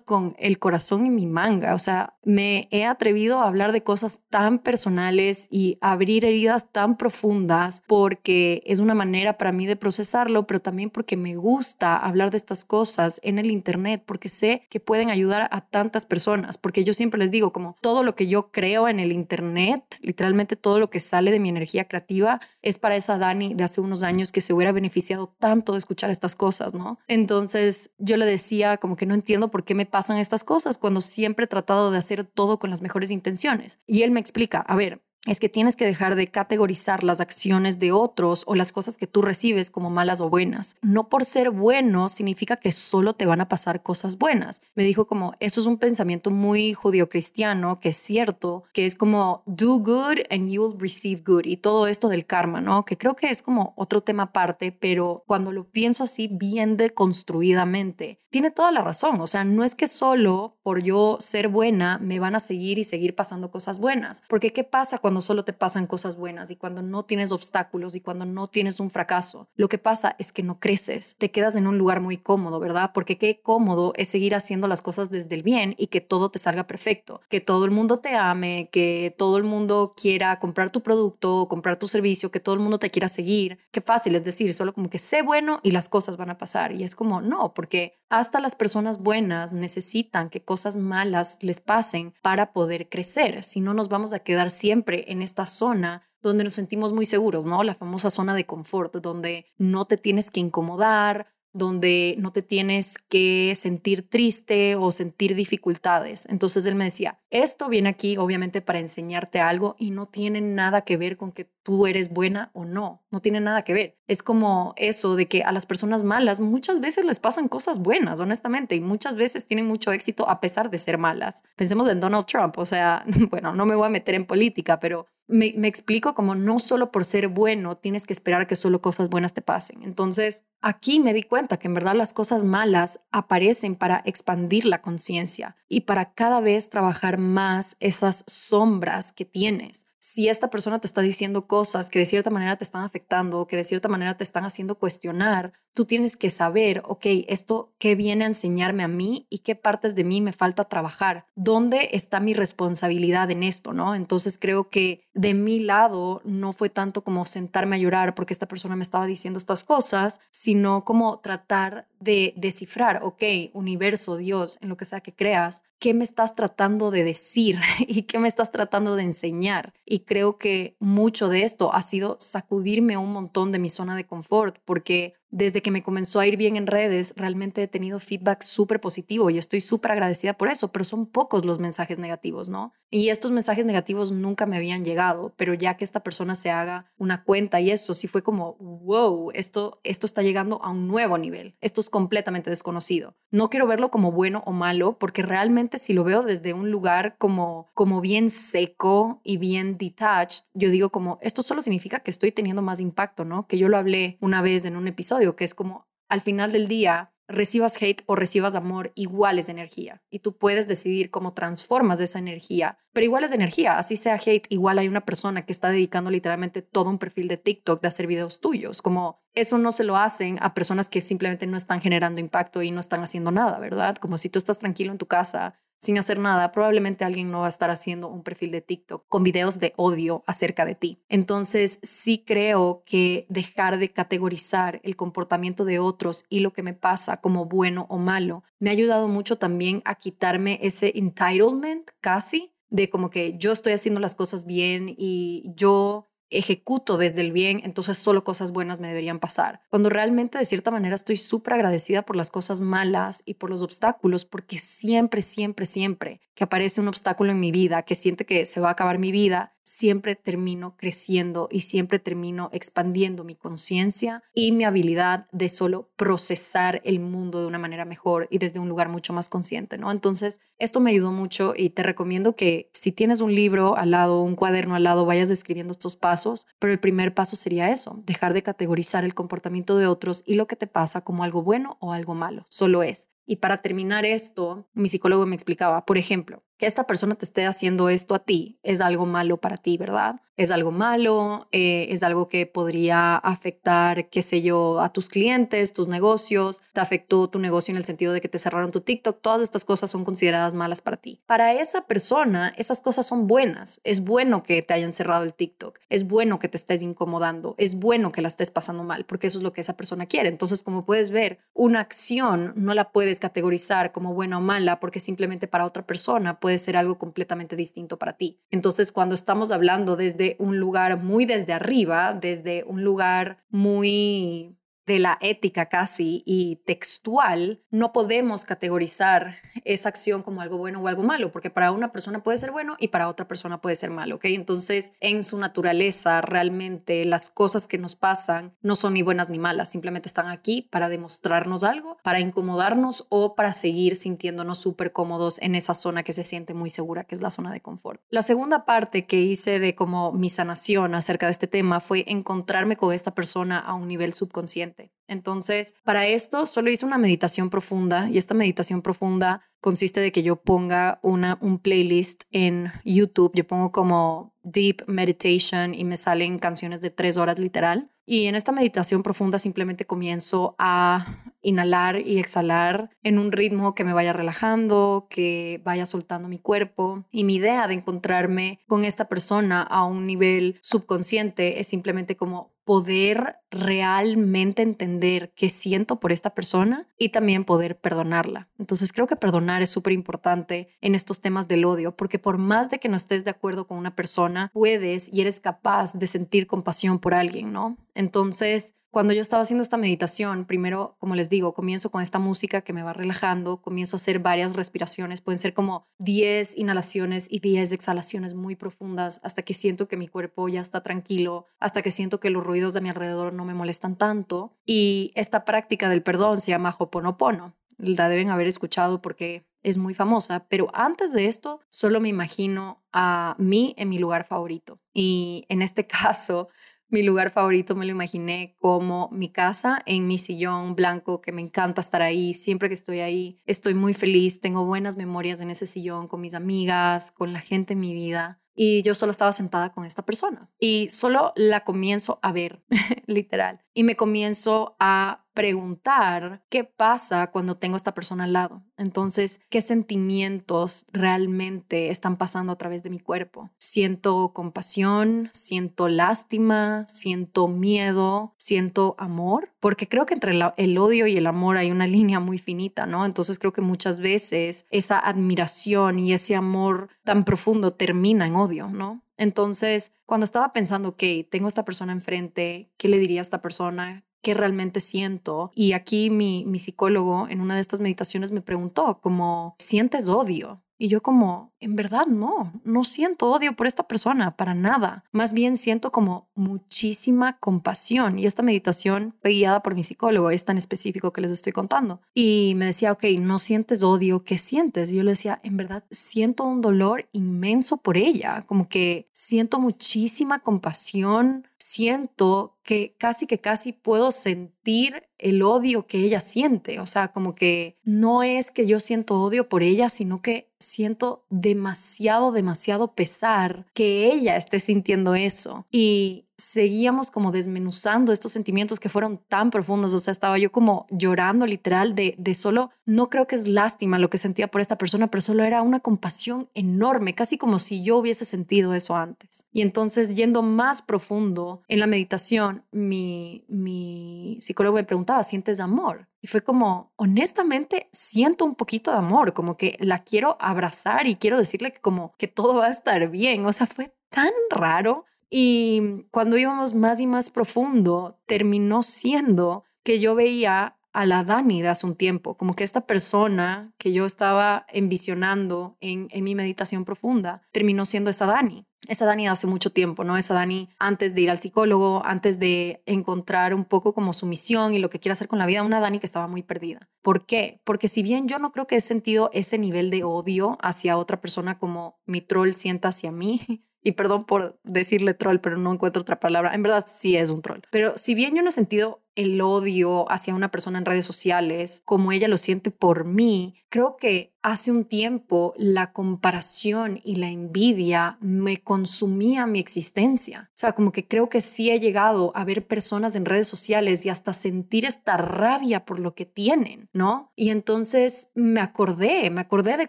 [0.00, 1.72] con el corazón en mi manga.
[1.74, 6.96] O sea, me he atrevido a hablar de cosas tan personales y abrir heridas tan
[6.96, 12.30] profundas porque es una manera para mí de procesarlo, pero también porque me gusta hablar
[12.30, 16.84] de estas cosas en el Internet, porque sé que pueden ayudar a tantas personas, porque
[16.84, 20.78] yo siempre les digo, como todo lo que yo creo en el Internet, literalmente todo
[20.78, 24.32] lo que sale de mi energía creativa, es para esa Dani de hace unos años
[24.32, 26.98] que se hubiera beneficiado tanto de escuchar estas cosas, ¿no?
[27.08, 31.00] Entonces yo le decía como que no entiendo por qué me pasan estas cosas cuando
[31.00, 33.78] siempre he tratado de hacer todo con las mejores intenciones.
[33.86, 37.78] Y él me explica, a ver, es que tienes que dejar de categorizar las acciones
[37.78, 40.76] de otros o las cosas que tú recibes como malas o buenas.
[40.82, 44.62] No por ser bueno significa que solo te van a pasar cosas buenas.
[44.74, 49.42] Me dijo como, eso es un pensamiento muy judío-cristiano, que es cierto, que es como
[49.46, 52.84] do good and you will receive good y todo esto del karma, ¿no?
[52.84, 58.20] Que creo que es como otro tema aparte, pero cuando lo pienso así bien deconstruidamente,
[58.30, 59.20] tiene toda la razón.
[59.20, 62.84] O sea, no es que solo por yo ser buena me van a seguir y
[62.84, 64.22] seguir pasando cosas buenas.
[64.28, 68.00] Porque ¿qué pasa cuando solo te pasan cosas buenas y cuando no tienes obstáculos y
[68.00, 69.48] cuando no tienes un fracaso?
[69.56, 72.90] Lo que pasa es que no creces, te quedas en un lugar muy cómodo, ¿verdad?
[72.94, 76.38] Porque qué cómodo es seguir haciendo las cosas desde el bien y que todo te
[76.38, 80.82] salga perfecto, que todo el mundo te ame, que todo el mundo quiera comprar tu
[80.82, 83.58] producto, comprar tu servicio, que todo el mundo te quiera seguir.
[83.70, 86.72] Qué fácil es decir, solo como que sé bueno y las cosas van a pasar.
[86.72, 92.14] Y es como, no, porque hasta las personas buenas necesitan que cosas malas les pasen
[92.22, 93.42] para poder crecer.
[93.42, 97.46] Si no, nos vamos a quedar siempre en esta zona donde nos sentimos muy seguros,
[97.46, 97.62] ¿no?
[97.62, 102.96] La famosa zona de confort, donde no te tienes que incomodar, donde no te tienes
[103.08, 106.26] que sentir triste o sentir dificultades.
[106.26, 110.82] Entonces él me decía, esto viene aquí obviamente para enseñarte algo y no tiene nada
[110.82, 113.98] que ver con que tú eres buena o no, no tiene nada que ver.
[114.06, 118.20] Es como eso de que a las personas malas muchas veces les pasan cosas buenas,
[118.20, 121.42] honestamente, y muchas veces tienen mucho éxito a pesar de ser malas.
[121.56, 125.08] Pensemos en Donald Trump, o sea, bueno, no me voy a meter en política, pero
[125.28, 129.08] me, me, explico como no solo por ser bueno tienes que esperar que solo cosas
[129.08, 129.82] buenas te pasen.
[129.82, 134.82] Entonces, aquí me di cuenta que en verdad las cosas malas aparecen para expandir la
[134.82, 139.86] conciencia y para cada vez trabajar más esas sombras que tienes.
[139.98, 143.56] Si esta persona te está diciendo cosas que de cierta manera te están afectando, que
[143.56, 148.24] de cierta manera te están haciendo cuestionar, tú tienes que saber, ok, esto qué viene
[148.24, 152.32] a enseñarme a mí y qué partes de mí me falta trabajar, dónde está mi
[152.32, 153.94] responsabilidad en esto, ¿no?
[153.94, 158.48] Entonces creo que de mi lado no fue tanto como sentarme a llorar porque esta
[158.48, 164.70] persona me estaba diciendo estas cosas, sino como tratar de descifrar, ok, universo, Dios, en
[164.70, 168.50] lo que sea que creas, qué me estás tratando de decir y qué me estás
[168.50, 169.74] tratando de enseñar.
[169.84, 174.06] Y creo que mucho de esto ha sido sacudirme un montón de mi zona de
[174.06, 178.40] confort, porque desde que me comenzó a ir bien en redes, realmente he tenido feedback
[178.40, 182.72] súper positivo y estoy súper agradecida por eso, pero son pocos los mensajes negativos, ¿no?
[182.88, 186.86] Y estos mensajes negativos nunca me habían llegado, pero ya que esta persona se haga
[186.96, 191.18] una cuenta y eso sí fue como, wow, esto, esto está llegando a un nuevo
[191.18, 193.14] nivel, esto es completamente desconocido.
[193.30, 197.16] No quiero verlo como bueno o malo, porque realmente si lo veo desde un lugar
[197.18, 202.32] como, como bien seco y bien detached, yo digo como, esto solo significa que estoy
[202.32, 203.46] teniendo más impacto, ¿no?
[203.46, 206.68] Que yo lo hablé una vez en un episodio que es como al final del
[206.68, 210.02] día, recibas hate o recibas amor, igual es energía.
[210.10, 213.78] Y tú puedes decidir cómo transformas esa energía, pero igual es energía.
[213.78, 217.36] Así sea hate, igual hay una persona que está dedicando literalmente todo un perfil de
[217.36, 218.82] TikTok de hacer videos tuyos.
[218.82, 222.70] Como eso no se lo hacen a personas que simplemente no están generando impacto y
[222.70, 223.96] no están haciendo nada, ¿verdad?
[223.96, 227.46] Como si tú estás tranquilo en tu casa sin hacer nada, probablemente alguien no va
[227.46, 231.02] a estar haciendo un perfil de TikTok con videos de odio acerca de ti.
[231.08, 236.74] Entonces, sí creo que dejar de categorizar el comportamiento de otros y lo que me
[236.74, 242.52] pasa como bueno o malo me ha ayudado mucho también a quitarme ese entitlement casi
[242.68, 247.60] de como que yo estoy haciendo las cosas bien y yo ejecuto desde el bien,
[247.64, 249.60] entonces solo cosas buenas me deberían pasar.
[249.70, 253.62] Cuando realmente de cierta manera estoy súper agradecida por las cosas malas y por los
[253.62, 258.44] obstáculos, porque siempre, siempre, siempre que aparece un obstáculo en mi vida, que siente que
[258.44, 264.22] se va a acabar mi vida, siempre termino creciendo y siempre termino expandiendo mi conciencia
[264.32, 268.68] y mi habilidad de solo procesar el mundo de una manera mejor y desde un
[268.68, 269.90] lugar mucho más consciente, ¿no?
[269.90, 274.22] Entonces, esto me ayudó mucho y te recomiendo que si tienes un libro al lado,
[274.22, 278.34] un cuaderno al lado, vayas escribiendo estos pasos, pero el primer paso sería eso, dejar
[278.34, 281.92] de categorizar el comportamiento de otros y lo que te pasa como algo bueno o
[281.92, 283.10] algo malo, solo es.
[283.26, 287.46] Y para terminar esto, mi psicólogo me explicaba, por ejemplo, que esta persona te esté
[287.46, 290.20] haciendo esto a ti es algo malo para ti, ¿verdad?
[290.38, 295.72] Es algo malo, eh, es algo que podría afectar, qué sé yo, a tus clientes,
[295.72, 299.22] tus negocios, te afectó tu negocio en el sentido de que te cerraron tu TikTok,
[299.22, 301.22] todas estas cosas son consideradas malas para ti.
[301.24, 303.80] Para esa persona, esas cosas son buenas.
[303.82, 307.76] Es bueno que te hayan cerrado el TikTok, es bueno que te estés incomodando, es
[307.76, 310.28] bueno que la estés pasando mal, porque eso es lo que esa persona quiere.
[310.28, 315.00] Entonces, como puedes ver, una acción no la puedes categorizar como buena o mala porque
[315.00, 318.40] simplemente para otra persona puede ser algo completamente distinto para ti.
[318.50, 324.98] Entonces, cuando estamos hablando desde un lugar muy desde arriba, desde un lugar muy de
[324.98, 331.02] la ética casi y textual, no podemos categorizar esa acción como algo bueno o algo
[331.02, 334.16] malo, porque para una persona puede ser bueno y para otra persona puede ser malo,
[334.16, 334.26] ¿ok?
[334.26, 339.38] Entonces, en su naturaleza, realmente las cosas que nos pasan no son ni buenas ni
[339.38, 345.40] malas, simplemente están aquí para demostrarnos algo, para incomodarnos o para seguir sintiéndonos súper cómodos
[345.42, 348.00] en esa zona que se siente muy segura, que es la zona de confort.
[348.10, 352.76] La segunda parte que hice de como mi sanación acerca de este tema fue encontrarme
[352.76, 354.75] con esta persona a un nivel subconsciente.
[355.08, 360.22] Entonces, para esto solo hice una meditación profunda y esta meditación profunda consiste de que
[360.22, 366.38] yo ponga una, un playlist en YouTube, yo pongo como Deep Meditation y me salen
[366.38, 367.90] canciones de tres horas literal.
[368.04, 373.84] Y en esta meditación profunda simplemente comienzo a inhalar y exhalar en un ritmo que
[373.84, 377.04] me vaya relajando, que vaya soltando mi cuerpo.
[377.10, 382.56] Y mi idea de encontrarme con esta persona a un nivel subconsciente es simplemente como
[382.66, 388.48] poder realmente entender qué siento por esta persona y también poder perdonarla.
[388.58, 392.68] Entonces creo que perdonar es súper importante en estos temas del odio, porque por más
[392.68, 396.48] de que no estés de acuerdo con una persona, puedes y eres capaz de sentir
[396.48, 397.78] compasión por alguien, ¿no?
[397.94, 402.62] Entonces, cuando yo estaba haciendo esta meditación, primero, como les digo, comienzo con esta música
[402.62, 407.40] que me va relajando, comienzo a hacer varias respiraciones, pueden ser como 10 inhalaciones y
[407.40, 411.90] 10 exhalaciones muy profundas hasta que siento que mi cuerpo ya está tranquilo, hasta que
[411.90, 414.56] siento que los ruidos de mi alrededor no me molestan tanto.
[414.64, 417.54] Y esta práctica del perdón se llama Hoponopono.
[417.76, 422.82] La deben haber escuchado porque es muy famosa, pero antes de esto solo me imagino
[422.92, 424.80] a mí en mi lugar favorito.
[424.94, 426.48] Y en este caso,
[426.88, 431.42] mi lugar favorito me lo imaginé como mi casa en mi sillón blanco, que me
[431.42, 432.34] encanta estar ahí.
[432.34, 434.40] Siempre que estoy ahí, estoy muy feliz.
[434.40, 438.40] Tengo buenas memorias en ese sillón con mis amigas, con la gente en mi vida.
[438.54, 442.64] Y yo solo estaba sentada con esta persona y solo la comienzo a ver,
[443.06, 443.62] literal.
[443.74, 448.64] Y me comienzo a preguntar qué pasa cuando tengo esta persona al lado.
[448.78, 453.50] Entonces, ¿qué sentimientos realmente están pasando a través de mi cuerpo?
[453.58, 461.18] Siento compasión, siento lástima, siento miedo, siento amor, porque creo que entre el odio y
[461.18, 463.04] el amor hay una línea muy finita, ¿no?
[463.04, 468.68] Entonces creo que muchas veces esa admiración y ese amor tan profundo termina en odio,
[468.68, 469.02] ¿no?
[469.18, 474.04] Entonces, cuando estaba pensando, ok, tengo esta persona enfrente, ¿qué le diría a esta persona?
[474.26, 475.52] Qué realmente siento.
[475.54, 480.64] Y aquí mi, mi psicólogo en una de estas meditaciones me preguntó como, ¿sientes odio?
[480.78, 485.04] Y yo como, en verdad no, no siento odio por esta persona, para nada.
[485.12, 488.18] Más bien siento como muchísima compasión.
[488.18, 492.00] Y esta meditación fue guiada por mi psicólogo, es tan específico que les estoy contando.
[492.14, 494.90] Y me decía, ok, no sientes odio, ¿qué sientes?
[494.90, 500.40] Yo le decía, en verdad siento un dolor inmenso por ella, como que siento muchísima
[500.40, 506.78] compasión, siento que casi que casi puedo sentir el odio que ella siente.
[506.78, 511.24] O sea, como que no es que yo siento odio por ella, sino que siento
[511.28, 515.66] demasiado, demasiado pesar que ella esté sintiendo eso.
[515.72, 520.86] Y seguíamos como desmenuzando estos sentimientos que fueron tan profundos, o sea, estaba yo como
[520.90, 524.76] llorando literal de, de solo, no creo que es lástima lo que sentía por esta
[524.78, 529.44] persona, pero solo era una compasión enorme, casi como si yo hubiese sentido eso antes.
[529.50, 536.08] Y entonces, yendo más profundo en la meditación, mi, mi psicólogo me preguntaba, ¿sientes amor?
[536.20, 541.16] Y fue como, honestamente, siento un poquito de amor, como que la quiero abrazar y
[541.16, 545.04] quiero decirle que como que todo va a estar bien, o sea, fue tan raro
[545.30, 551.60] y cuando íbamos más y más profundo, terminó siendo que yo veía a la Dani
[551.60, 556.34] de hace un tiempo, como que esta persona que yo estaba envisionando en, en mi
[556.34, 560.16] meditación profunda, terminó siendo esa Dani esa Dani de hace mucho tiempo, ¿no?
[560.16, 564.74] Esa Dani antes de ir al psicólogo, antes de encontrar un poco como su misión
[564.74, 566.88] y lo que quiere hacer con la vida, una Dani que estaba muy perdida.
[567.02, 567.60] ¿Por qué?
[567.64, 571.20] Porque si bien yo no creo que he sentido ese nivel de odio hacia otra
[571.20, 576.02] persona como mi troll sienta hacia mí, y perdón por decirle troll, pero no encuentro
[576.02, 577.60] otra palabra, en verdad sí es un troll.
[577.70, 581.82] Pero si bien yo no he sentido el odio hacia una persona en redes sociales
[581.84, 587.28] como ella lo siente por mí, creo que hace un tiempo la comparación y la
[587.28, 590.50] envidia me consumía mi existencia.
[590.50, 594.06] O sea, como que creo que sí he llegado a ver personas en redes sociales
[594.06, 597.32] y hasta sentir esta rabia por lo que tienen, ¿no?
[597.34, 599.88] Y entonces me acordé, me acordé de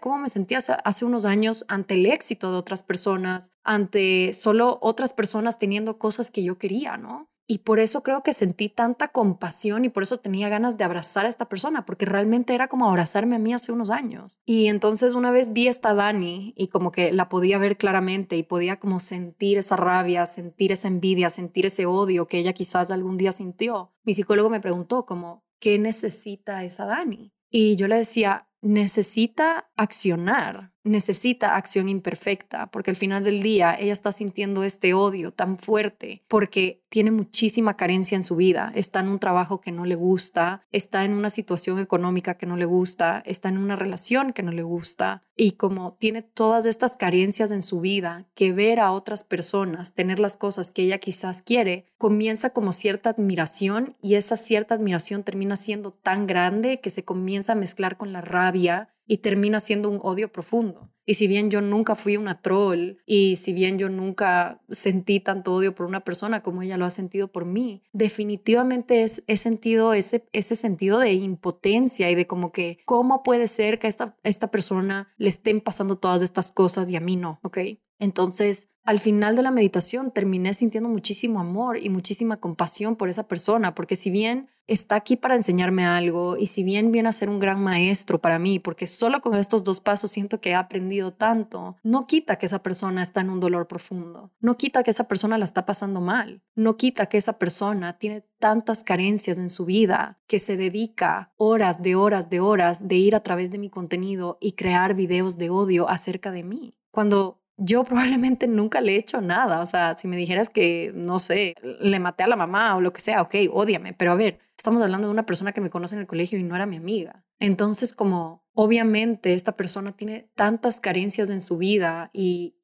[0.00, 5.12] cómo me sentía hace unos años ante el éxito de otras personas, ante solo otras
[5.12, 7.28] personas teniendo cosas que yo quería, ¿no?
[7.50, 11.24] Y por eso creo que sentí tanta compasión y por eso tenía ganas de abrazar
[11.24, 14.38] a esta persona, porque realmente era como abrazarme a mí hace unos años.
[14.44, 18.36] Y entonces una vez vi a esta Dani y como que la podía ver claramente
[18.36, 22.90] y podía como sentir esa rabia, sentir esa envidia, sentir ese odio que ella quizás
[22.90, 23.94] algún día sintió.
[24.04, 27.32] Mi psicólogo me preguntó como, ¿qué necesita esa Dani?
[27.50, 33.92] Y yo le decía, necesita accionar, necesita acción imperfecta, porque al final del día ella
[33.92, 39.08] está sintiendo este odio tan fuerte porque tiene muchísima carencia en su vida, está en
[39.08, 43.22] un trabajo que no le gusta, está en una situación económica que no le gusta,
[43.26, 47.62] está en una relación que no le gusta y como tiene todas estas carencias en
[47.62, 52.50] su vida, que ver a otras personas tener las cosas que ella quizás quiere, comienza
[52.50, 57.56] como cierta admiración y esa cierta admiración termina siendo tan grande que se comienza a
[57.56, 60.92] mezclar con la rabia y termina siendo un odio profundo.
[61.04, 65.54] Y si bien yo nunca fui una troll y si bien yo nunca sentí tanto
[65.54, 69.94] odio por una persona como ella lo ha sentido por mí, definitivamente es, he sentido
[69.94, 74.18] ese, ese sentido de impotencia y de como que, ¿cómo puede ser que a esta,
[74.22, 77.40] esta persona le estén pasando todas estas cosas y a mí no?
[77.42, 77.58] ¿Ok?
[77.98, 83.28] Entonces, al final de la meditación terminé sintiendo muchísimo amor y muchísima compasión por esa
[83.28, 87.28] persona, porque si bien está aquí para enseñarme algo y si bien viene a ser
[87.28, 91.12] un gran maestro para mí, porque solo con estos dos pasos siento que he aprendido
[91.12, 95.08] tanto, no quita que esa persona está en un dolor profundo, no quita que esa
[95.08, 99.64] persona la está pasando mal, no quita que esa persona tiene tantas carencias en su
[99.64, 103.70] vida que se dedica horas de horas de horas de ir a través de mi
[103.70, 106.74] contenido y crear videos de odio acerca de mí.
[106.90, 109.60] Cuando yo probablemente nunca le he hecho nada.
[109.60, 112.92] O sea, si me dijeras que, no sé, le maté a la mamá o lo
[112.92, 113.92] que sea, ok, ódiame.
[113.92, 116.44] Pero a ver, estamos hablando de una persona que me conoce en el colegio y
[116.44, 117.24] no era mi amiga.
[117.40, 122.56] Entonces, como obviamente esta persona tiene tantas carencias en su vida y,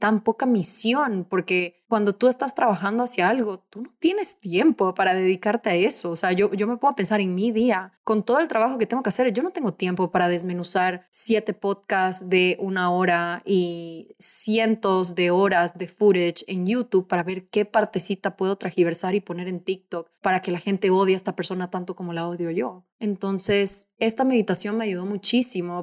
[0.00, 5.14] tan poca misión, porque cuando tú estás trabajando hacia algo, tú no tienes tiempo para
[5.14, 6.10] dedicarte a eso.
[6.10, 8.86] O sea, yo, yo me puedo pensar en mi día, con todo el trabajo que
[8.86, 14.14] tengo que hacer, yo no tengo tiempo para desmenuzar siete podcasts de una hora y
[14.18, 19.48] cientos de horas de footage en YouTube para ver qué partecita puedo tragiversar y poner
[19.48, 22.84] en TikTok para que la gente odie a esta persona tanto como la odio yo.
[23.00, 25.27] Entonces, esta meditación me ayudó muchísimo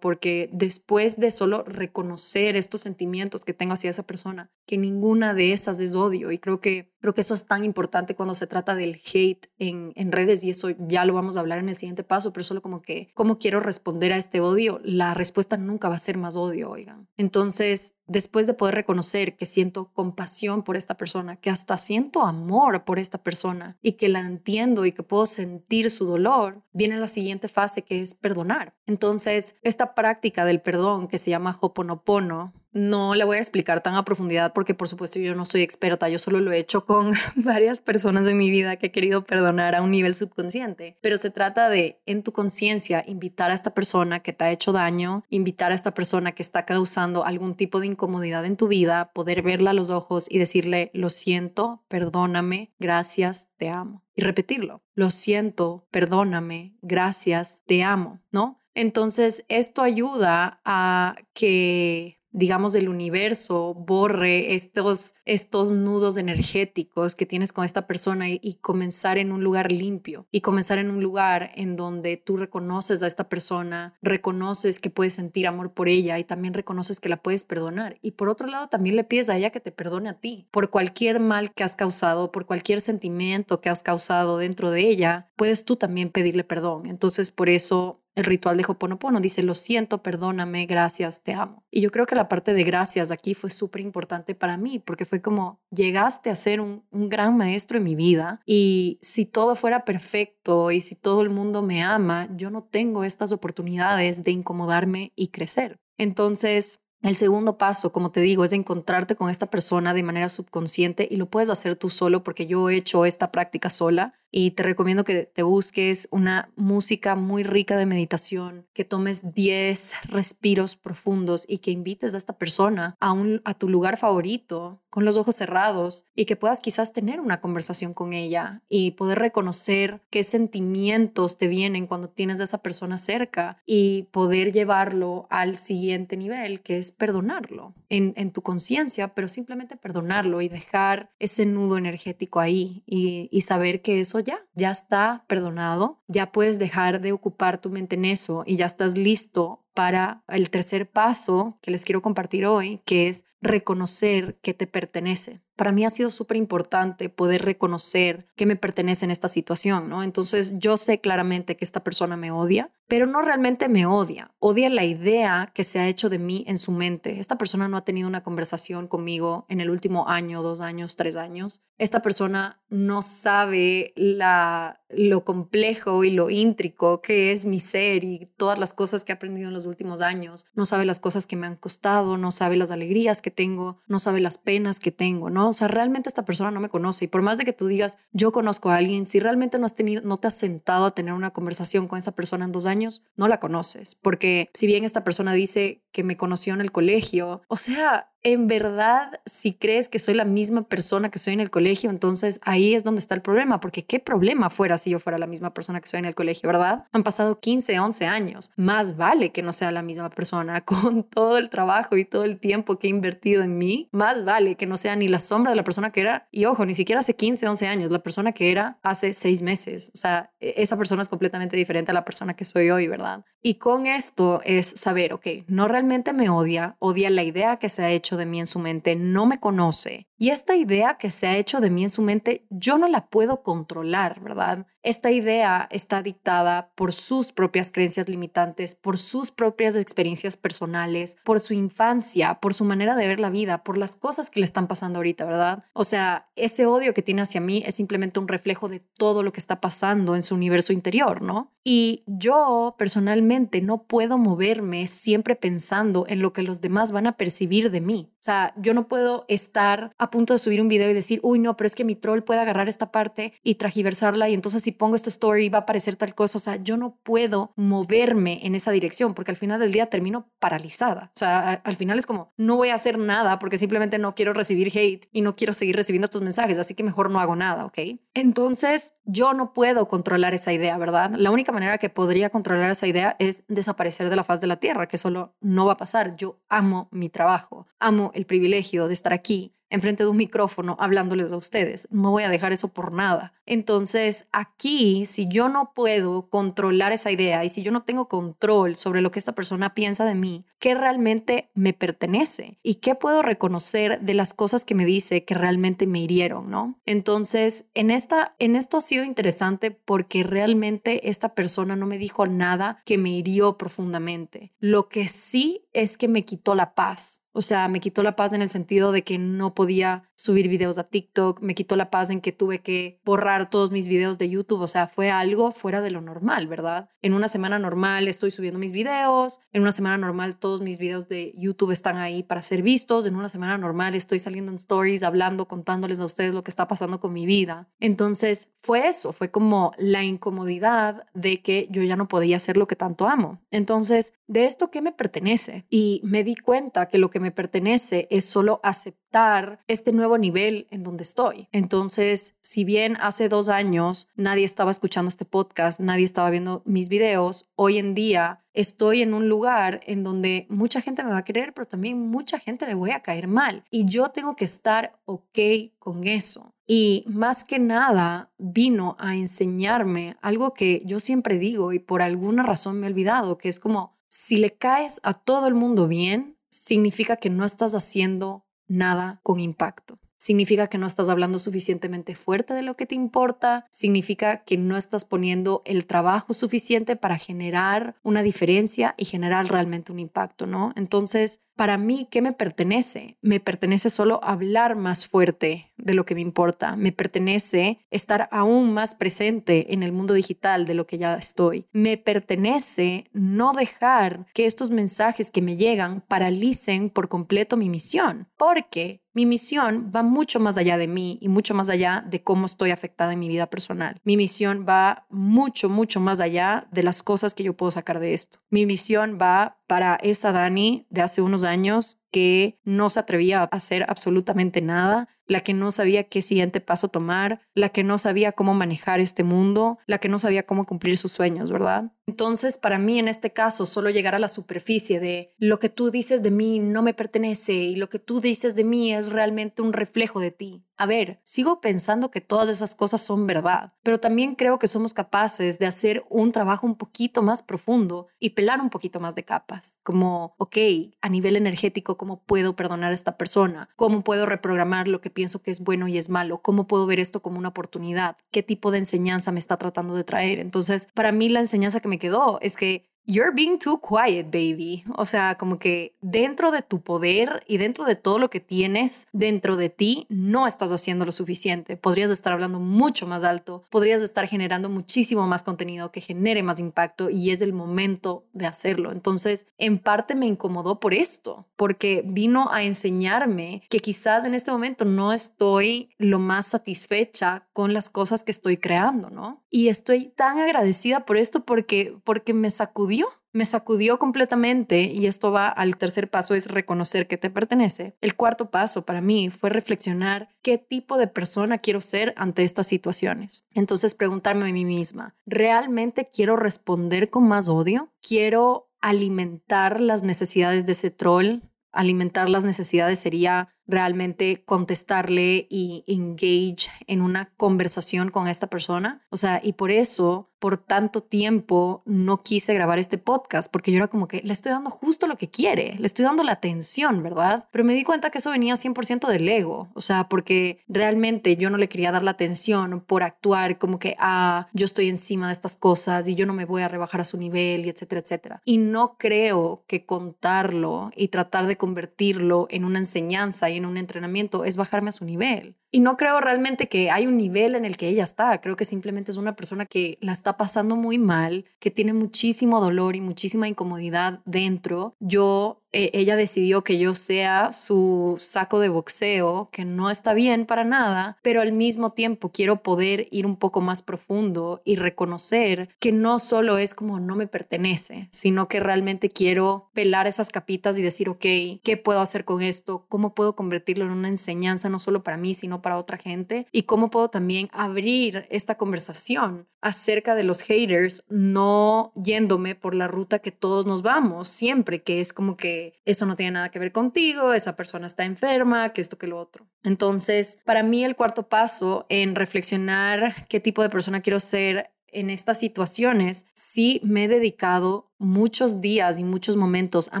[0.00, 5.52] porque después de solo reconocer estos sentimientos que tengo hacia esa persona, que ninguna de
[5.52, 8.74] esas es odio y creo que creo que eso es tan importante cuando se trata
[8.74, 12.04] del hate en, en redes y eso ya lo vamos a hablar en el siguiente
[12.04, 15.94] paso, pero solo como que cómo quiero responder a este odio, la respuesta nunca va
[15.94, 17.08] a ser más odio, oigan.
[17.16, 22.84] Entonces, después de poder reconocer que siento compasión por esta persona, que hasta siento amor
[22.84, 27.06] por esta persona y que la entiendo y que puedo sentir su dolor, viene la
[27.06, 28.74] siguiente fase que es perdonar.
[28.86, 33.94] Entonces, esta práctica del perdón que se llama Hoponopono, no la voy a explicar tan
[33.94, 37.12] a profundidad porque por supuesto yo no soy experta, yo solo lo he hecho con
[37.36, 41.30] varias personas de mi vida que he querido perdonar a un nivel subconsciente, pero se
[41.30, 45.72] trata de en tu conciencia invitar a esta persona que te ha hecho daño, invitar
[45.72, 49.70] a esta persona que está causando algún tipo de incomodidad en tu vida, poder verla
[49.70, 54.04] a los ojos y decirle, lo siento, perdóname, gracias, te amo.
[54.14, 58.60] Y repetirlo, lo siento, perdóname, gracias, te amo, ¿no?
[58.74, 67.52] Entonces, esto ayuda a que digamos, del universo borre estos, estos nudos energéticos que tienes
[67.52, 71.50] con esta persona y, y, comenzar en un lugar limpio y comenzar en un lugar
[71.54, 76.24] en donde tú reconoces a esta persona, reconoces que puedes sentir amor por ella y
[76.24, 77.98] también reconoces que la puedes perdonar.
[78.02, 80.70] Y por otro lado, también le pides a ella que te perdone a ti por
[80.70, 85.64] cualquier mal que has causado, por cualquier sentimiento que has causado dentro de ella, puedes
[85.64, 86.86] tú también pedirle perdón.
[86.86, 89.20] Entonces, por eso el ritual de Hoponopono.
[89.20, 91.64] Dice, lo siento, perdóname, gracias, te amo.
[91.70, 95.04] Y yo creo que la parte de gracias aquí fue súper importante para mí, porque
[95.04, 99.56] fue como, llegaste a ser un, un gran maestro en mi vida y si todo
[99.56, 104.32] fuera perfecto y si todo el mundo me ama, yo no tengo estas oportunidades de
[104.32, 105.78] incomodarme y crecer.
[105.98, 111.08] Entonces, el segundo paso, como te digo, es encontrarte con esta persona de manera subconsciente
[111.10, 114.62] y lo puedes hacer tú solo porque yo he hecho esta práctica sola y te
[114.62, 121.44] recomiendo que te busques una música muy rica de meditación, que tomes 10 respiros profundos
[121.48, 125.36] y que invites a esta persona a, un, a tu lugar favorito con los ojos
[125.36, 131.38] cerrados y que puedas quizás tener una conversación con ella y poder reconocer qué sentimientos
[131.38, 136.78] te vienen cuando tienes a esa persona cerca y poder llevarlo al siguiente nivel, que
[136.78, 142.82] es perdonarlo en, en tu conciencia, pero simplemente perdonarlo y dejar ese nudo energético ahí
[142.86, 147.70] y, y saber que eso ya, ya está perdonado, ya puedes dejar de ocupar tu
[147.70, 152.46] mente en eso y ya estás listo para el tercer paso que les quiero compartir
[152.46, 155.40] hoy, que es reconocer que te pertenece.
[155.60, 160.02] Para mí ha sido súper importante poder reconocer que me pertenece en esta situación, ¿no?
[160.02, 164.32] Entonces yo sé claramente que esta persona me odia, pero no realmente me odia.
[164.40, 167.20] Odia la idea que se ha hecho de mí en su mente.
[167.20, 171.16] Esta persona no ha tenido una conversación conmigo en el último año, dos años, tres
[171.16, 171.62] años.
[171.78, 178.28] Esta persona no sabe la, lo complejo y lo íntrico que es mi ser y
[178.36, 180.44] todas las cosas que he aprendido en los últimos años.
[180.54, 184.00] No sabe las cosas que me han costado, no sabe las alegrías que tengo, no
[184.00, 185.49] sabe las penas que tengo, ¿no?
[185.50, 187.04] O sea, realmente esta persona no me conoce.
[187.04, 189.74] Y por más de que tú digas, yo conozco a alguien, si realmente no has
[189.74, 193.04] tenido, no te has sentado a tener una conversación con esa persona en dos años,
[193.16, 197.42] no la conoces, porque si bien esta persona dice que me conoció en el colegio,
[197.48, 201.50] o sea, en verdad, si crees que soy la misma persona que soy en el
[201.50, 205.18] colegio, entonces ahí es donde está el problema, porque qué problema fuera si yo fuera
[205.18, 206.84] la misma persona que soy en el colegio, ¿verdad?
[206.92, 208.52] Han pasado 15, 11 años.
[208.56, 212.38] Más vale que no sea la misma persona con todo el trabajo y todo el
[212.38, 213.88] tiempo que he invertido en mí.
[213.92, 216.28] Más vale que no sea ni la sombra de la persona que era.
[216.30, 219.90] Y ojo, ni siquiera hace 15, 11 años, la persona que era hace seis meses.
[219.94, 223.24] O sea, e-, esa persona es completamente diferente a la persona que soy hoy, ¿verdad?
[223.42, 227.82] Y con esto es saber, ok, no realmente me odia, odia la idea que se
[227.82, 230.09] ha hecho de mí en su mente, no me conoce.
[230.22, 233.06] Y esta idea que se ha hecho de mí en su mente, yo no la
[233.06, 234.66] puedo controlar, ¿verdad?
[234.82, 241.40] Esta idea está dictada por sus propias creencias limitantes, por sus propias experiencias personales, por
[241.40, 244.68] su infancia, por su manera de ver la vida, por las cosas que le están
[244.68, 245.64] pasando ahorita, ¿verdad?
[245.72, 249.32] O sea, ese odio que tiene hacia mí es simplemente un reflejo de todo lo
[249.32, 251.50] que está pasando en su universo interior, ¿no?
[251.62, 257.18] Y yo personalmente no puedo moverme siempre pensando en lo que los demás van a
[257.18, 258.12] percibir de mí.
[258.14, 261.56] O sea, yo no puedo estar punto de subir un video y decir, uy, no,
[261.56, 264.96] pero es que mi troll puede agarrar esta parte y tragiversarla y entonces si pongo
[264.96, 266.38] esta story va a aparecer tal cosa.
[266.38, 270.30] O sea, yo no puedo moverme en esa dirección porque al final del día termino
[270.38, 271.10] paralizada.
[271.14, 274.32] O sea, al final es como, no voy a hacer nada porque simplemente no quiero
[274.32, 277.64] recibir hate y no quiero seguir recibiendo tus mensajes, así que mejor no hago nada,
[277.66, 277.78] ¿ok?
[278.14, 281.12] Entonces, yo no puedo controlar esa idea, ¿verdad?
[281.16, 284.58] La única manera que podría controlar esa idea es desaparecer de la faz de la
[284.58, 286.16] tierra, que solo no va a pasar.
[286.16, 291.32] Yo amo mi trabajo, amo el privilegio de estar aquí enfrente de un micrófono hablándoles
[291.32, 291.88] a ustedes.
[291.90, 293.32] No voy a dejar eso por nada.
[293.46, 298.76] Entonces, aquí, si yo no puedo controlar esa idea y si yo no tengo control
[298.76, 302.58] sobre lo que esta persona piensa de mí, ¿qué realmente me pertenece?
[302.62, 306.78] ¿Y qué puedo reconocer de las cosas que me dice que realmente me hirieron, no?
[306.84, 312.26] Entonces, en esta en esto ha sido interesante porque realmente esta persona no me dijo
[312.26, 314.52] nada que me hirió profundamente.
[314.58, 317.19] Lo que sí es que me quitó la paz.
[317.32, 320.78] O sea, me quitó la paz en el sentido de que no podía subir videos
[320.78, 324.28] a TikTok, me quitó la paz en que tuve que borrar todos mis videos de
[324.28, 326.90] YouTube, o sea, fue algo fuera de lo normal, ¿verdad?
[327.00, 331.08] En una semana normal estoy subiendo mis videos, en una semana normal todos mis videos
[331.08, 335.02] de YouTube están ahí para ser vistos, en una semana normal estoy saliendo en stories,
[335.02, 337.70] hablando, contándoles a ustedes lo que está pasando con mi vida.
[337.78, 342.66] Entonces, fue eso, fue como la incomodidad de que yo ya no podía hacer lo
[342.66, 343.40] que tanto amo.
[343.50, 345.64] Entonces, ¿de esto qué me pertenece?
[345.70, 350.66] Y me di cuenta que lo que me pertenece es solo aceptar este nuevo nivel
[350.70, 351.48] en donde estoy.
[351.52, 356.88] Entonces, si bien hace dos años nadie estaba escuchando este podcast, nadie estaba viendo mis
[356.88, 361.24] videos, hoy en día estoy en un lugar en donde mucha gente me va a
[361.24, 363.64] querer, pero también mucha gente le voy a caer mal.
[363.70, 365.38] Y yo tengo que estar ok
[365.78, 366.54] con eso.
[366.66, 372.44] Y más que nada vino a enseñarme algo que yo siempre digo y por alguna
[372.44, 376.36] razón me he olvidado, que es como, si le caes a todo el mundo bien,
[376.50, 379.98] significa que no estás haciendo nada con impacto.
[380.22, 384.76] Significa que no estás hablando suficientemente fuerte de lo que te importa, significa que no
[384.76, 390.74] estás poniendo el trabajo suficiente para generar una diferencia y generar realmente un impacto, ¿no?
[390.76, 393.18] Entonces, para mí, ¿qué me pertenece?
[393.20, 396.74] Me pertenece solo hablar más fuerte de lo que me importa.
[396.74, 401.66] Me pertenece estar aún más presente en el mundo digital de lo que ya estoy.
[401.70, 408.26] Me pertenece no dejar que estos mensajes que me llegan paralicen por completo mi misión,
[408.38, 412.46] porque mi misión va mucho más allá de mí y mucho más allá de cómo
[412.46, 413.96] estoy afectada en mi vida personal.
[414.04, 418.14] Mi misión va mucho, mucho más allá de las cosas que yo puedo sacar de
[418.14, 418.38] esto.
[418.50, 423.42] Mi misión va para esa Dani de hace unos años años que no se atrevía
[423.42, 427.98] a hacer absolutamente nada, la que no sabía qué siguiente paso tomar, la que no
[427.98, 431.92] sabía cómo manejar este mundo, la que no sabía cómo cumplir sus sueños, ¿verdad?
[432.08, 435.92] Entonces, para mí en este caso, solo llegar a la superficie de lo que tú
[435.92, 439.62] dices de mí no me pertenece y lo que tú dices de mí es realmente
[439.62, 440.64] un reflejo de ti.
[440.76, 444.94] A ver, sigo pensando que todas esas cosas son verdad, pero también creo que somos
[444.94, 449.24] capaces de hacer un trabajo un poquito más profundo y pelar un poquito más de
[449.24, 450.56] capas, como, ok,
[451.02, 453.68] a nivel energético, ¿cómo puedo perdonar a esta persona?
[453.76, 456.98] ¿Cómo puedo reprogramar lo que pienso que es bueno y es malo, cómo puedo ver
[456.98, 460.38] esto como una oportunidad, qué tipo de enseñanza me está tratando de traer.
[460.38, 464.84] Entonces, para mí la enseñanza que me quedó es que You're being too quiet, baby.
[464.94, 469.08] O sea, como que dentro de tu poder y dentro de todo lo que tienes
[469.12, 471.76] dentro de ti, no estás haciendo lo suficiente.
[471.76, 476.60] Podrías estar hablando mucho más alto, podrías estar generando muchísimo más contenido que genere más
[476.60, 478.92] impacto y es el momento de hacerlo.
[478.92, 484.52] Entonces, en parte me incomodó por esto, porque vino a enseñarme que quizás en este
[484.52, 489.42] momento no estoy lo más satisfecha con las cosas que estoy creando, ¿no?
[489.50, 492.99] Y estoy tan agradecida por esto porque, porque me sacudió
[493.32, 497.94] me sacudió completamente y esto va al tercer paso, es reconocer que te pertenece.
[498.00, 502.66] El cuarto paso para mí fue reflexionar qué tipo de persona quiero ser ante estas
[502.66, 503.44] situaciones.
[503.54, 507.92] Entonces preguntarme a mí misma, ¿realmente quiero responder con más odio?
[508.00, 511.40] ¿Quiero alimentar las necesidades de ese troll?
[511.72, 519.02] Alimentar las necesidades sería realmente contestarle y engage en una conversación con esta persona.
[519.10, 523.76] O sea, y por eso por tanto tiempo no quise grabar este podcast porque yo
[523.76, 527.02] era como que le estoy dando justo lo que quiere, le estoy dando la atención,
[527.02, 527.44] ¿verdad?
[527.52, 531.50] Pero me di cuenta que eso venía 100% del ego, o sea, porque realmente yo
[531.50, 535.34] no le quería dar la atención por actuar como que, ah, yo estoy encima de
[535.34, 538.42] estas cosas y yo no me voy a rebajar a su nivel y etcétera, etcétera.
[538.46, 543.76] Y no creo que contarlo y tratar de convertirlo en una enseñanza y en un
[543.76, 545.54] entrenamiento es bajarme a su nivel.
[545.70, 548.40] Y no creo realmente que hay un nivel en el que ella está.
[548.40, 552.60] Creo que simplemente es una persona que la está pasando muy mal, que tiene muchísimo
[552.60, 554.96] dolor y muchísima incomodidad dentro.
[554.98, 560.44] Yo eh, ella decidió que yo sea su saco de boxeo, que no está bien
[560.44, 565.68] para nada, pero al mismo tiempo quiero poder ir un poco más profundo y reconocer
[565.78, 570.76] que no solo es como no me pertenece, sino que realmente quiero pelar esas capitas
[570.78, 571.24] y decir, ok,
[571.62, 572.86] ¿qué puedo hacer con esto?
[572.88, 576.46] ¿Cómo puedo convertirlo en una enseñanza no solo para mí, sino para otra gente?
[576.52, 582.86] ¿Y cómo puedo también abrir esta conversación acerca de los haters, no yéndome por la
[582.86, 586.58] ruta que todos nos vamos siempre, que es como que eso no tiene nada que
[586.58, 589.46] ver contigo, esa persona está enferma, que esto, que lo otro.
[589.62, 595.08] Entonces, para mí el cuarto paso en reflexionar qué tipo de persona quiero ser en
[595.08, 600.00] estas situaciones, sí me he dedicado muchos días y muchos momentos a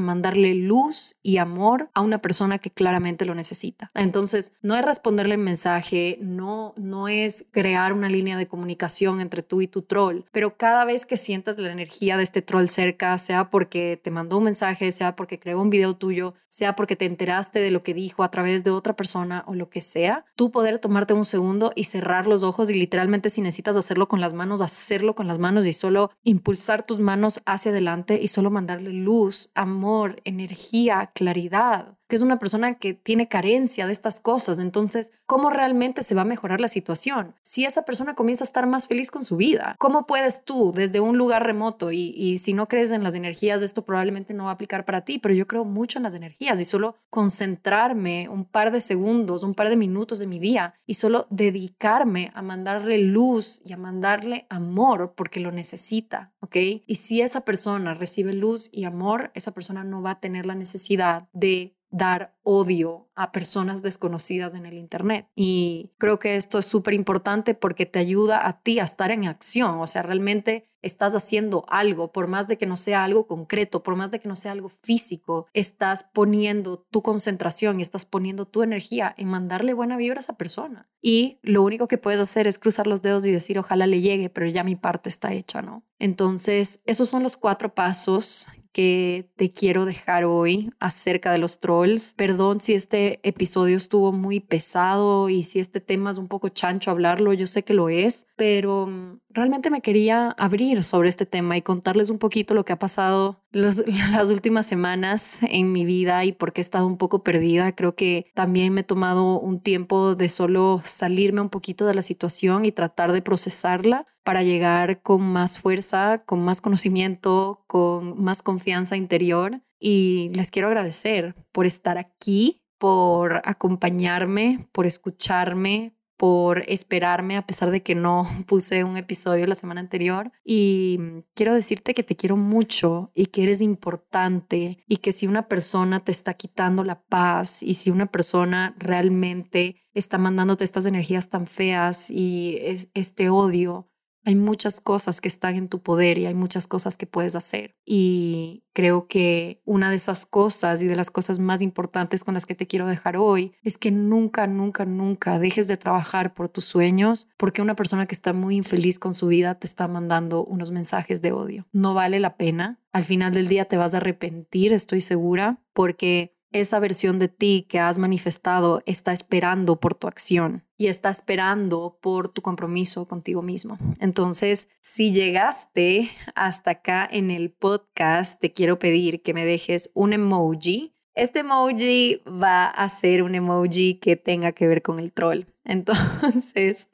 [0.00, 3.90] mandarle luz y amor a una persona que claramente lo necesita.
[3.94, 9.42] Entonces, no es responderle el mensaje, no, no es crear una línea de comunicación entre
[9.42, 13.16] tú y tu troll, pero cada vez que sientas la energía de este troll cerca,
[13.18, 17.04] sea porque te mandó un mensaje, sea porque creó un video tuyo, sea porque te
[17.04, 20.50] enteraste de lo que dijo a través de otra persona o lo que sea, tú
[20.50, 24.32] poder tomarte un segundo y cerrar los ojos y literalmente si necesitas hacerlo con las
[24.32, 27.89] manos, hacerlo con las manos y solo impulsar tus manos hacia adelante
[28.20, 33.92] y solo mandarle luz, amor, energía, claridad que es una persona que tiene carencia de
[33.92, 34.58] estas cosas.
[34.58, 37.34] Entonces, ¿cómo realmente se va a mejorar la situación?
[37.40, 41.00] Si esa persona comienza a estar más feliz con su vida, ¿cómo puedes tú desde
[41.00, 44.50] un lugar remoto y, y si no crees en las energías, esto probablemente no va
[44.50, 48.44] a aplicar para ti, pero yo creo mucho en las energías y solo concentrarme un
[48.44, 52.98] par de segundos, un par de minutos de mi día y solo dedicarme a mandarle
[52.98, 56.56] luz y a mandarle amor porque lo necesita, ¿ok?
[56.86, 60.54] Y si esa persona recibe luz y amor, esa persona no va a tener la
[60.56, 65.28] necesidad de dar odio a personas desconocidas en el Internet.
[65.34, 69.26] Y creo que esto es súper importante porque te ayuda a ti a estar en
[69.26, 73.82] acción, o sea, realmente estás haciendo algo, por más de que no sea algo concreto,
[73.82, 78.62] por más de que no sea algo físico, estás poniendo tu concentración estás poniendo tu
[78.62, 80.88] energía en mandarle buena vibra a esa persona.
[81.02, 84.30] Y lo único que puedes hacer es cruzar los dedos y decir, ojalá le llegue,
[84.30, 85.84] pero ya mi parte está hecha, ¿no?
[85.98, 92.14] Entonces, esos son los cuatro pasos que te quiero dejar hoy acerca de los trolls.
[92.14, 96.90] Perdón si este episodio estuvo muy pesado y si este tema es un poco chancho
[96.90, 101.56] hablarlo, yo sé que lo es, pero mm, realmente me quería abrir sobre este tema
[101.56, 106.32] y contarles un poquito lo que ha pasado las últimas semanas en mi vida y
[106.32, 107.74] por qué he estado un poco perdida.
[107.74, 112.02] Creo que también me he tomado un tiempo de solo salirme un poquito de la
[112.02, 118.42] situación y tratar de procesarla para llegar con más fuerza, con más conocimiento, con más
[118.42, 119.62] confianza interior.
[119.78, 127.70] Y les quiero agradecer por estar aquí, por acompañarme, por escucharme, por esperarme a pesar
[127.70, 130.32] de que no puse un episodio la semana anterior.
[130.44, 131.00] Y
[131.34, 136.00] quiero decirte que te quiero mucho y que eres importante y que si una persona
[136.00, 141.46] te está quitando la paz y si una persona realmente está mandándote estas energías tan
[141.46, 143.89] feas y es, este odio,
[144.24, 147.76] hay muchas cosas que están en tu poder y hay muchas cosas que puedes hacer.
[147.84, 152.46] Y creo que una de esas cosas y de las cosas más importantes con las
[152.46, 156.64] que te quiero dejar hoy es que nunca, nunca, nunca dejes de trabajar por tus
[156.64, 160.70] sueños porque una persona que está muy infeliz con su vida te está mandando unos
[160.70, 161.66] mensajes de odio.
[161.72, 162.78] No vale la pena.
[162.92, 167.66] Al final del día te vas a arrepentir, estoy segura, porque esa versión de ti
[167.68, 173.42] que has manifestado está esperando por tu acción y está esperando por tu compromiso contigo
[173.42, 173.78] mismo.
[174.00, 180.12] Entonces, si llegaste hasta acá en el podcast, te quiero pedir que me dejes un
[180.12, 180.94] emoji.
[181.14, 185.44] Este emoji va a ser un emoji que tenga que ver con el troll.
[185.64, 186.88] Entonces,